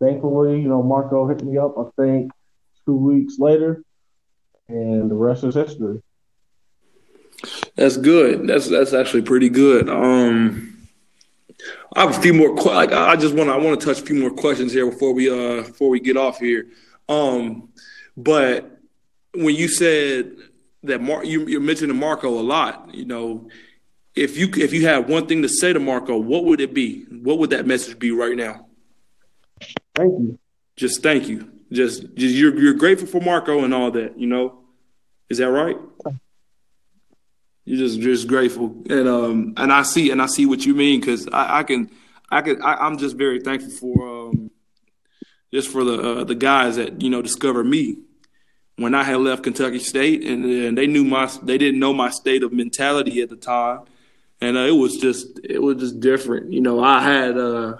[0.00, 1.76] thankfully, you know, Marco hit me up.
[1.76, 2.32] I think
[2.86, 3.82] two weeks later,
[4.68, 6.00] and the rest is history.
[7.76, 8.46] That's good.
[8.46, 9.88] That's that's actually pretty good.
[9.88, 10.88] Um,
[11.96, 12.54] I have a few more.
[12.54, 15.28] Like I just want I want to touch a few more questions here before we
[15.28, 16.66] uh before we get off here.
[17.08, 17.68] Um,
[18.16, 18.78] but
[19.34, 20.36] when you said
[20.84, 23.48] that Mar- you you mentioned Marco a lot, you know,
[24.14, 27.04] if you if you had one thing to say to Marco, what would it be?
[27.04, 28.66] What would that message be right now?
[29.94, 30.38] Thank you.
[30.76, 31.50] Just thank you.
[31.72, 34.18] Just, just you're you're grateful for Marco and all that.
[34.18, 34.60] You know,
[35.28, 35.76] is that right?
[37.64, 41.00] You're just just grateful, and um, and I see and I see what you mean
[41.00, 41.90] because I, I, can
[42.30, 44.50] I can I, am just very thankful for um,
[45.50, 47.96] just for the uh, the guys that you know discovered me.
[48.76, 52.10] When I had left Kentucky State, and, and they knew my they didn't know my
[52.10, 53.84] state of mentality at the time,
[54.42, 56.52] and uh, it was just it was just different.
[56.52, 57.76] You know, I had uh,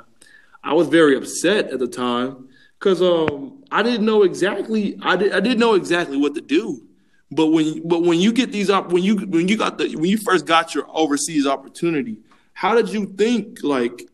[0.63, 5.33] I was very upset at the time because um, I didn't know exactly I did
[5.33, 6.87] I didn't know exactly what to do
[7.31, 10.11] but when but when you get these up when you when you got the when
[10.11, 12.19] you first got your overseas opportunity,
[12.53, 14.09] how did you think like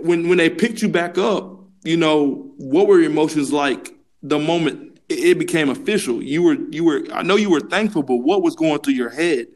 [0.00, 1.60] when when they picked you back up?
[1.84, 6.22] You know, what were your emotions like the moment it became official?
[6.22, 9.10] You were you were I know you were thankful, but what was going through your
[9.10, 9.46] head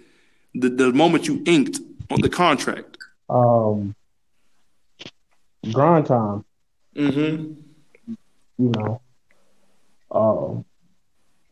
[0.55, 2.99] the the moment you inked on the contract?
[3.29, 3.95] Um,
[5.73, 6.45] grind time.
[6.97, 7.55] Mm-hmm.
[8.59, 9.01] You know,
[10.11, 10.65] um,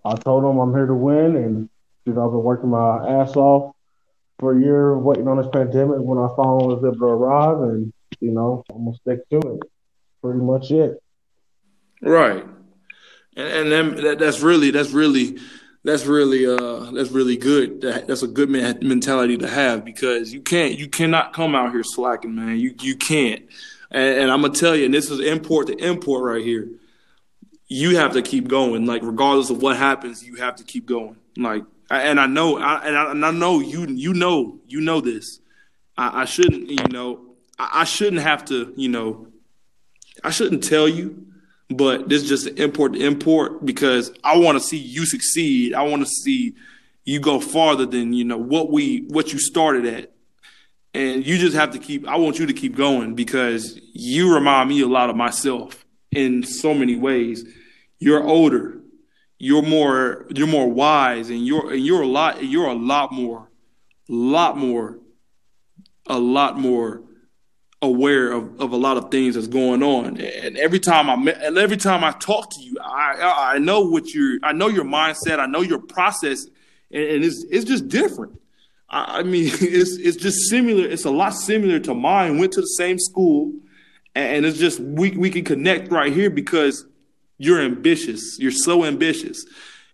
[0.08, 1.68] I told them I'm here to win, and
[2.04, 3.74] you know I've been working my ass off
[4.38, 5.98] for a year, waiting on this pandemic.
[5.98, 9.62] When I finally was able to arrive, and you know I'm gonna stick to it.
[10.22, 11.02] Pretty much it.
[12.00, 12.44] Right,
[13.36, 15.38] and and that, that's really that's really
[15.84, 17.80] that's really uh that's really good.
[17.80, 21.84] That's a good man mentality to have because you can't you cannot come out here
[21.84, 22.58] slacking, man.
[22.58, 23.42] You you can't.
[23.90, 26.68] And, and I'm gonna tell you, and this is import to import right here
[27.68, 28.87] you have to keep going.
[28.87, 31.16] Like regardless of what happens, you have to keep going.
[31.37, 35.00] Like, and I know, I, and, I, and I know you, you know, you know
[35.00, 35.40] this.
[35.96, 39.28] I, I shouldn't, you know, I, I, shouldn't have to, you know,
[40.24, 41.26] I shouldn't tell you,
[41.70, 45.74] but this is just an import to import because I want to see you succeed.
[45.74, 46.54] I want to see
[47.04, 50.12] you go farther than you know what we what you started at.
[50.94, 52.09] And you just have to keep.
[52.09, 56.42] I want you to keep going because you remind me a lot of myself in
[56.42, 57.44] so many ways
[57.98, 58.80] you're older,
[59.38, 63.50] you're more you're more wise, and you're and you're a lot you're a lot more,
[64.08, 64.98] lot more,
[66.06, 67.02] a lot more
[67.80, 70.20] aware of, of a lot of things that's going on.
[70.20, 73.80] And every time I met, and every time I talk to you, I I know
[73.80, 76.46] what your I know your mindset, I know your process,
[76.90, 78.40] and, and it's it's just different.
[78.88, 80.84] I, I mean, it's it's just similar.
[80.84, 82.38] It's a lot similar to mine.
[82.38, 83.52] Went to the same school,
[84.18, 86.84] and it's just we we can connect right here because
[87.38, 88.38] you're ambitious.
[88.38, 89.44] You're so ambitious.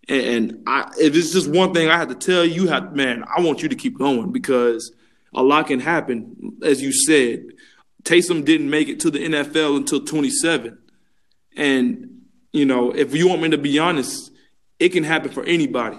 [0.08, 3.62] And I, if it's just one thing I have to tell you, man, I want
[3.62, 4.92] you to keep going because
[5.34, 6.58] a lot can happen.
[6.62, 7.46] As you said,
[8.02, 10.78] Taysom didn't make it to the NFL until 27.
[11.56, 12.22] And,
[12.52, 14.30] you know, if you want me to be honest,
[14.78, 15.98] it can happen for anybody.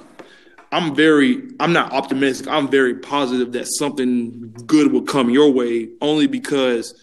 [0.71, 2.47] I'm very, I'm not optimistic.
[2.47, 6.93] I'm very positive that something good will come your way only because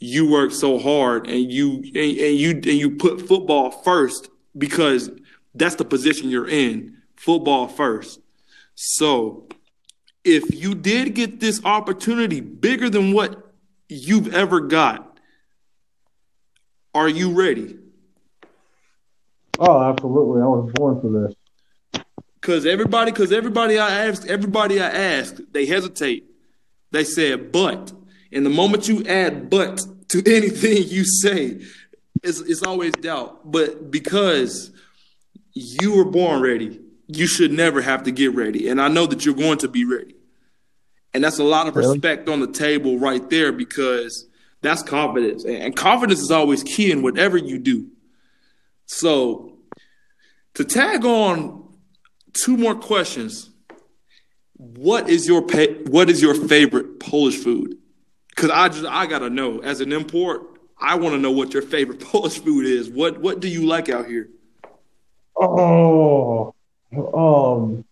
[0.00, 5.10] you work so hard and you and, and you and you put football first because
[5.54, 8.20] that's the position you're in, football first.
[8.74, 9.48] So
[10.24, 13.52] if you did get this opportunity bigger than what
[13.88, 15.18] you've ever got,
[16.94, 17.78] are you ready?
[19.58, 20.42] Oh, absolutely.
[20.42, 22.04] I was born for this.
[22.40, 26.24] Cause everybody, cause everybody I asked, everybody I asked, they hesitate.
[26.92, 27.92] They said, but.
[28.32, 31.60] And the moment you add but to anything you say,
[32.22, 33.50] it's, it's always doubt.
[33.50, 34.70] But because
[35.54, 38.68] you were born ready, you should never have to get ready.
[38.68, 40.14] And I know that you're going to be ready.
[41.14, 44.28] And that's a lot of respect on the table right there because
[44.60, 45.44] that's confidence.
[45.44, 47.88] And confidence is always key in whatever you do.
[48.84, 49.58] So
[50.54, 51.66] to tag on
[52.34, 53.50] two more questions,
[54.54, 55.42] what is your
[55.86, 57.77] what is your favorite Polish food?
[58.38, 61.62] Because I just I gotta know as an import, I want to know what your
[61.62, 62.88] favorite Polish food is.
[62.88, 64.28] What what do you like out here?
[65.34, 66.54] Oh,
[66.92, 67.84] um,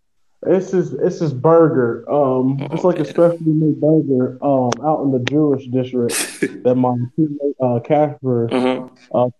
[0.46, 2.08] it's this it's this burger.
[2.08, 3.06] Um, oh, it's like man.
[3.06, 4.38] a specially made burger.
[4.40, 6.14] Um, out in the Jewish district
[6.62, 8.88] that my teammate uh Casper uh-huh.
[9.12, 9.30] uh.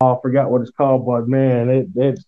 [0.00, 2.24] I forgot what it's called, but man, it it's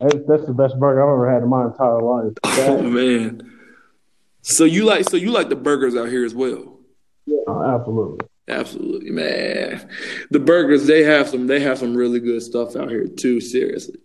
[0.00, 2.32] it, that's the best burger I've ever had in my entire life.
[2.42, 3.48] That, oh man.
[4.40, 6.71] So you like so you like the burgers out here as well?
[7.26, 8.26] Yeah, absolutely.
[8.48, 9.88] Absolutely, man.
[10.30, 13.40] The burgers they have some they have some really good stuff out here too.
[13.40, 13.98] Seriously.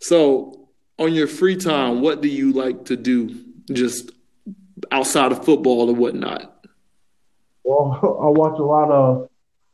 [0.00, 0.68] So
[0.98, 4.10] on your free time, what do you like to do just
[4.90, 6.66] outside of football or whatnot?
[7.62, 9.28] Well, I watch a lot of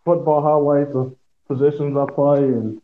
[0.04, 1.16] football highlights of
[1.48, 2.80] positions I play and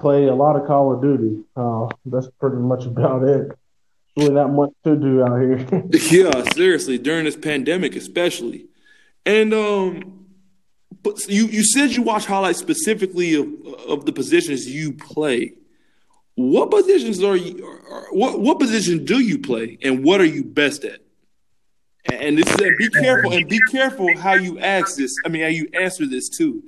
[0.00, 1.44] play a lot of Call of Duty.
[1.56, 3.52] Uh, that's pretty much about it.
[4.16, 5.66] Really not much to do out here.
[6.10, 8.66] yeah, seriously, during this pandemic especially.
[9.24, 10.22] And um
[11.02, 13.48] but you you said you watch highlights specifically of
[13.88, 15.54] of the positions you play.
[16.34, 17.64] What positions are you?
[17.64, 21.00] Are, what what position do you play, and what are you best at?
[22.10, 25.14] And this is be careful and be careful how you ask this.
[25.24, 26.62] I mean, how you answer this too,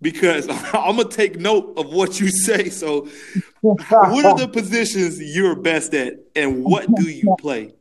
[0.00, 2.68] because I'm gonna take note of what you say.
[2.68, 3.08] So,
[3.60, 7.74] what are the positions you're best at, and what do you play?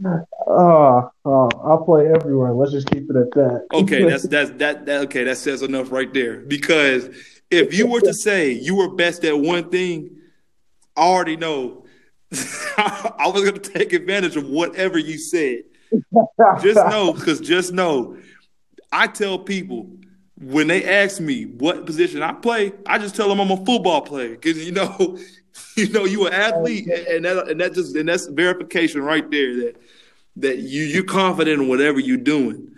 [0.50, 2.52] Uh, uh, I'll play everywhere.
[2.52, 3.66] Let's just keep it at that.
[3.72, 5.24] okay, that's that's that, that okay.
[5.24, 6.40] That says enough right there.
[6.40, 7.08] Because
[7.50, 10.10] if you were to say you were best at one thing,
[10.96, 11.84] I already know
[12.76, 15.62] I was going to take advantage of whatever you said.
[16.60, 18.16] just know, because just know,
[18.92, 19.90] I tell people
[20.40, 24.02] when they ask me what position I play, I just tell them I'm a football
[24.02, 25.18] player because you know,
[25.76, 29.56] you know, you an athlete, and that and that just and that's verification right there
[29.56, 29.76] that
[30.36, 32.68] that you you're confident in whatever you're doing.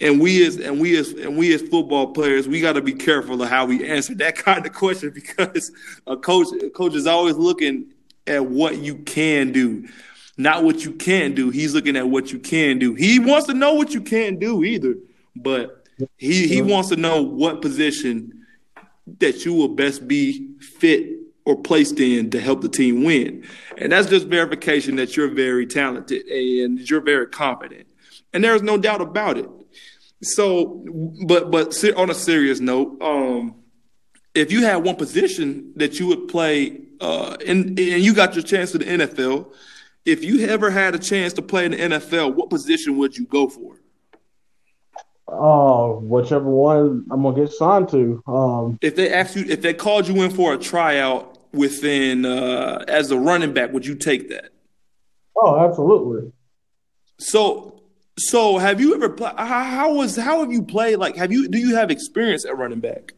[0.00, 2.92] And we as and we as and we as football players, we got to be
[2.92, 5.72] careful of how we answer that kind of question because
[6.06, 7.92] a coach a coach is always looking
[8.26, 9.88] at what you can do,
[10.36, 11.50] not what you can't do.
[11.50, 12.94] He's looking at what you can do.
[12.94, 14.96] He wants to know what you can't do either,
[15.34, 15.86] but
[16.18, 18.46] he he wants to know what position
[19.18, 21.06] that you will best be fit
[21.46, 23.46] or placed in to help the team win.
[23.78, 27.86] And that's just verification that you're very talented and you're very confident.
[28.34, 29.48] And there's no doubt about it.
[30.22, 30.84] So,
[31.24, 33.54] but but on a serious note, um,
[34.34, 38.42] if you had one position that you would play, uh, and and you got your
[38.42, 39.52] chance to the NFL,
[40.04, 43.26] if you ever had a chance to play in the NFL, what position would you
[43.26, 43.80] go for?
[45.28, 48.22] Oh, uh, whichever one I'm gonna get signed to.
[48.26, 52.84] Um, if they asked you, if they called you in for a tryout within uh,
[52.88, 54.50] as a running back, would you take that?
[55.36, 56.32] Oh, absolutely.
[57.18, 57.76] So
[58.18, 59.34] so have you ever played?
[59.36, 60.96] How, how was how have you played?
[60.98, 63.12] Like, have you do you have experience at running back?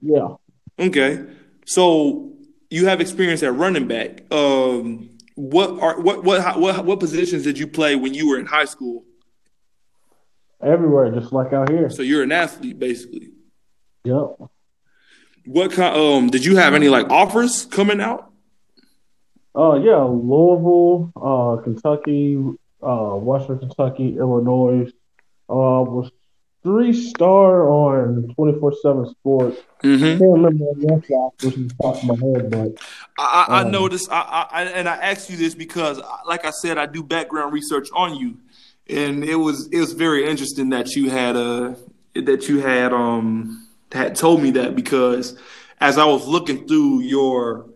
[0.00, 0.34] Yeah.
[0.78, 1.24] Okay.
[1.66, 2.32] So
[2.70, 4.32] you have experience at running back.
[4.32, 8.46] Um, what are what what what what positions did you play when you were in
[8.46, 9.04] high school?
[10.62, 11.90] Everywhere, just like out here.
[11.90, 13.32] So you're an athlete, basically.
[14.04, 14.50] Yep.
[15.46, 15.96] What kind?
[15.96, 18.30] Um, did you have any like offers coming out?
[19.56, 22.36] Uh, yeah, Louisville, uh, Kentucky,
[22.82, 24.90] uh, Western Kentucky, Illinois.
[25.48, 26.10] Uh, was
[26.62, 29.60] three star on twenty four seven Sports.
[29.82, 30.04] Mm-hmm.
[30.04, 30.64] I can't remember
[31.42, 32.82] is top of my head, but
[33.18, 34.08] I, I um, noticed.
[34.10, 37.88] I, I and I asked you this because, like I said, I do background research
[37.94, 38.38] on you,
[38.88, 41.76] and it was it was very interesting that you had a
[42.16, 43.63] uh, that you had um
[43.94, 45.38] had told me that because
[45.80, 47.70] as I was looking through your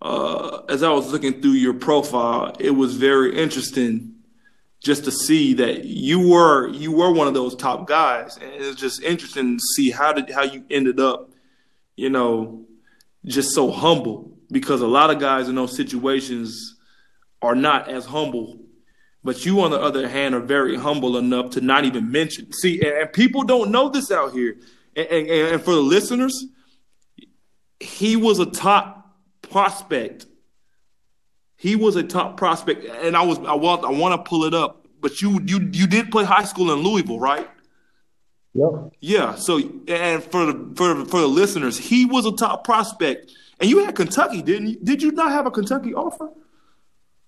[0.00, 4.16] uh, as I was looking through your profile, it was very interesting
[4.80, 8.80] just to see that you were you were one of those top guys, and it's
[8.80, 11.30] just interesting to see how did how you ended up,
[11.96, 12.64] you know,
[13.24, 16.76] just so humble because a lot of guys in those situations
[17.40, 18.58] are not as humble.
[19.24, 22.52] But you, on the other hand, are very humble enough to not even mention.
[22.52, 24.56] See, and, and people don't know this out here.
[24.96, 26.46] And, and, and for the listeners,
[27.80, 30.26] he was a top prospect.
[31.56, 34.54] He was a top prospect, and I was I want I want to pull it
[34.54, 34.86] up.
[35.00, 37.48] But you you you did play high school in Louisville, right?
[38.54, 38.92] Yep.
[39.00, 39.34] Yeah.
[39.36, 43.84] So, and for the for for the listeners, he was a top prospect, and you
[43.84, 44.78] had Kentucky, didn't you?
[44.82, 46.30] Did you not have a Kentucky offer?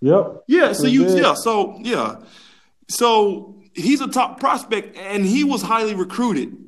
[0.00, 0.44] Yep.
[0.48, 0.72] Yeah.
[0.72, 1.18] So you did.
[1.22, 1.34] yeah.
[1.34, 2.16] So yeah.
[2.88, 6.63] So he's a top prospect, and he was highly recruited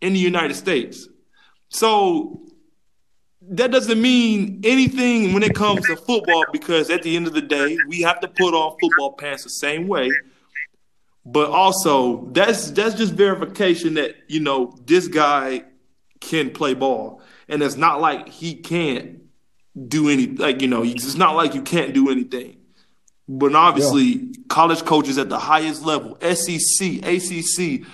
[0.00, 1.08] in the United States.
[1.68, 2.46] So
[3.42, 7.42] that doesn't mean anything when it comes to football because at the end of the
[7.42, 10.10] day, we have to put on football pants the same way
[11.30, 15.62] but also that's that's just verification that you know this guy
[16.20, 19.20] can play ball, and it's not like he can't
[19.88, 22.56] do any like you know it's not like you can't do anything.
[23.28, 24.32] But obviously, yeah.
[24.48, 27.86] college coaches at the highest level, SEC, ACC,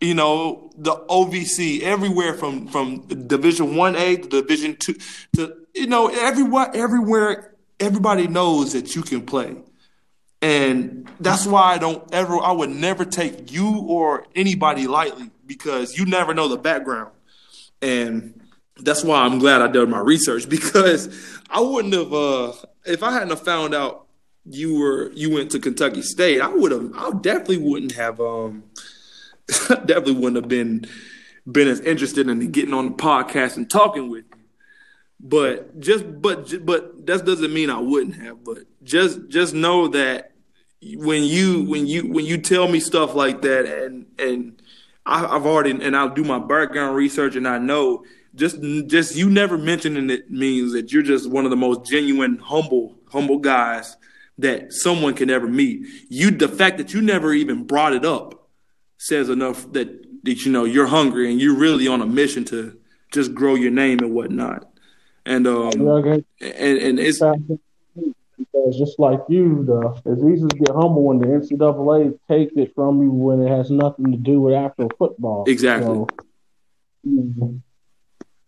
[0.00, 4.94] you know, the OVC, everywhere from from Division One A to Division Two
[5.36, 9.56] to you know everywhere everywhere everybody knows that you can play.
[10.42, 15.98] And that's why I don't ever, I would never take you or anybody lightly because
[15.98, 17.10] you never know the background.
[17.80, 18.40] And
[18.78, 22.52] that's why I'm glad I did my research because I wouldn't have, uh,
[22.84, 24.06] if I hadn't found out
[24.44, 28.64] you were, you went to Kentucky State, I would have, I definitely wouldn't have, um,
[29.68, 30.84] definitely wouldn't have been,
[31.50, 34.42] been as interested in getting on the podcast and talking with you.
[35.20, 38.44] But just, but, but that doesn't mean I wouldn't have.
[38.44, 40.32] But just, just know that
[40.82, 44.60] when you, when you, when you tell me stuff like that, and and
[45.06, 49.30] I, I've already, and I'll do my background research, and I know just, just you
[49.30, 53.96] never mentioning it means that you're just one of the most genuine, humble, humble guys
[54.38, 55.86] that someone can ever meet.
[56.10, 58.35] You, the fact that you never even brought it up
[58.98, 59.88] says enough that
[60.24, 62.76] that you know you're hungry and you're really on a mission to
[63.12, 64.68] just grow your name and whatnot
[65.24, 65.70] and um
[66.40, 67.20] and and it's
[68.38, 72.72] because just like you, the it's easy to get humble when the NCAA takes it
[72.74, 75.44] from you when it has nothing to do with actual football.
[75.46, 75.86] Exactly.
[75.86, 76.06] So,
[77.06, 77.56] mm-hmm.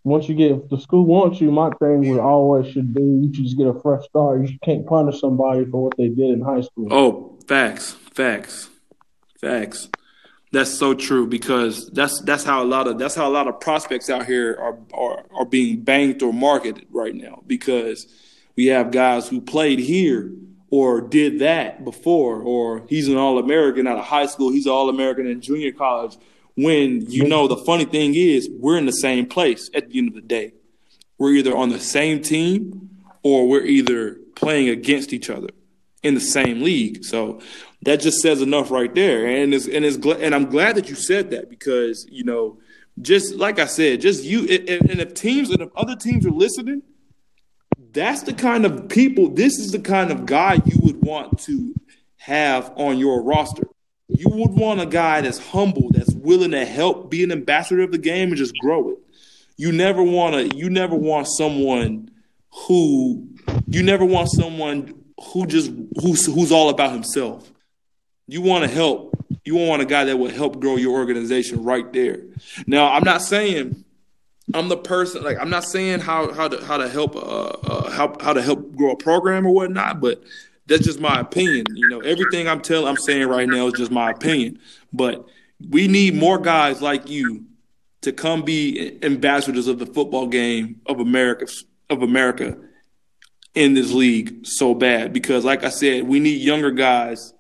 [0.05, 3.33] once you get if the school wants you, my thing would always should be you
[3.35, 4.49] should just get a fresh start.
[4.49, 6.89] You can't punish somebody for what they did in high school.
[6.91, 8.69] Oh, facts, facts,
[9.41, 9.89] facts.
[10.51, 13.61] That's so true because that's that's how a lot of that's how a lot of
[13.61, 18.07] prospects out here are are, are being banked or marketed right now because
[18.57, 20.33] we have guys who played here
[20.71, 25.27] or did that before or he's an all-American out of high school, he's an all-American
[25.27, 26.17] in junior college
[26.57, 30.09] when you know the funny thing is we're in the same place at the end
[30.09, 30.53] of the day.
[31.17, 32.91] We're either on the same team
[33.23, 35.49] or we're either playing against each other
[36.03, 37.05] in the same league.
[37.05, 37.41] So
[37.89, 39.27] that just says enough right there.
[39.27, 42.59] And it's and it's and I'm glad that you said that because you know,
[43.01, 46.31] just like I said, just you and, and if teams and if other teams are
[46.31, 46.83] listening,
[47.93, 49.31] that's the kind of people.
[49.31, 51.75] This is the kind of guy you would want to
[52.19, 53.67] have on your roster.
[54.09, 57.93] You would want a guy that's humble, that's willing to help be an ambassador of
[57.93, 58.99] the game and just grow it.
[59.57, 60.57] You never want to.
[60.57, 62.11] You never want someone
[62.67, 63.29] who.
[63.67, 65.73] You never want someone who just
[66.03, 67.51] who's who's all about himself.
[68.29, 69.17] You want to help.
[69.45, 72.23] You want a guy that will help grow your organization right there.
[72.67, 73.85] Now, I'm not saying
[74.55, 75.23] I'm the person.
[75.23, 78.43] Like I'm not saying how how to how to help uh, uh how how to
[78.43, 80.23] help grow a program or whatnot, but
[80.67, 81.67] that's just my opinion.
[81.75, 84.59] You know, everything I'm telling, I'm saying right now is just my opinion.
[84.93, 85.27] But
[85.69, 87.45] we need more guys like you
[88.03, 91.47] to come be ambassadors of the football game of America
[91.91, 92.57] of America
[93.55, 97.35] in this league so bad because like I said, we need younger guys.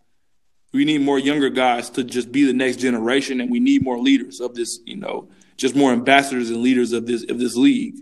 [0.73, 3.99] We need more younger guys to just be the next generation and we need more
[3.99, 7.97] leaders of this, you know, just more ambassadors and leaders of this of this league.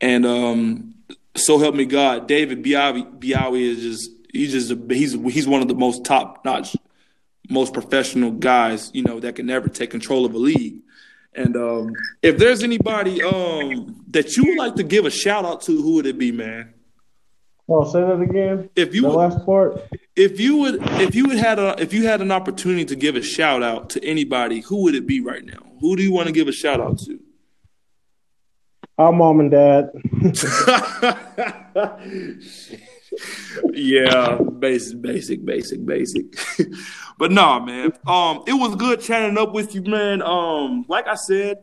[0.00, 0.94] And um,
[1.34, 5.68] so help me God, David Biawi, is just he's just a, he's he's one of
[5.68, 6.76] the most top notch,
[7.50, 10.80] most professional guys you know that can ever take control of a league.
[11.34, 11.92] And um,
[12.22, 15.94] if there's anybody um, that you would like to give a shout out to, who
[15.94, 16.73] would it be, man?
[17.68, 18.68] Oh, say that again.
[18.76, 19.80] If you the would, last part.
[20.16, 23.16] If you would, if you would had a, if you had an opportunity to give
[23.16, 25.60] a shout out to anybody, who would it be right now?
[25.80, 27.18] Who do you want to give a shout out to?
[28.98, 29.90] Our mom and dad.
[33.72, 36.24] yeah, basic, basic, basic, basic.
[37.18, 37.92] but nah, man.
[38.06, 40.22] Um, it was good chatting up with you, man.
[40.22, 41.58] Um, like I said,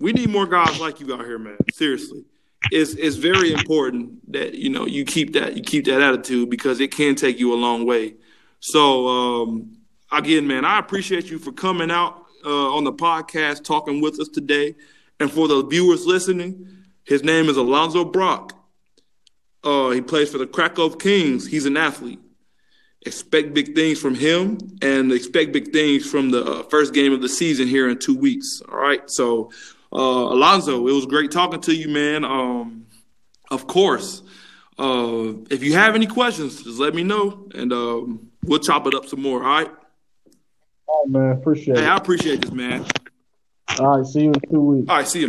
[0.00, 1.58] we need more guys like you out here, man.
[1.72, 2.24] Seriously.
[2.70, 6.80] It's it's very important that you know you keep that you keep that attitude because
[6.80, 8.14] it can take you a long way.
[8.60, 9.76] So um,
[10.10, 14.28] again, man, I appreciate you for coming out uh, on the podcast, talking with us
[14.28, 14.74] today,
[15.20, 18.54] and for the viewers listening, his name is Alonzo Brock.
[19.62, 21.46] Uh, he plays for the Krakow Kings.
[21.46, 22.20] He's an athlete.
[23.06, 27.20] Expect big things from him, and expect big things from the uh, first game of
[27.20, 28.62] the season here in two weeks.
[28.70, 29.50] All right, so
[30.00, 32.24] Alonzo, it was great talking to you, man.
[32.24, 32.86] Um,
[33.50, 34.22] of course,
[34.78, 38.94] uh, if you have any questions, just let me know, and um, we'll chop it
[38.94, 39.42] up some more.
[39.42, 39.70] All right.
[40.86, 41.30] All right, man.
[41.32, 41.88] Appreciate Hey, it.
[41.88, 42.84] I appreciate this, man.
[43.78, 44.06] All right.
[44.06, 44.88] See you in two weeks.
[44.88, 45.22] All right, see you.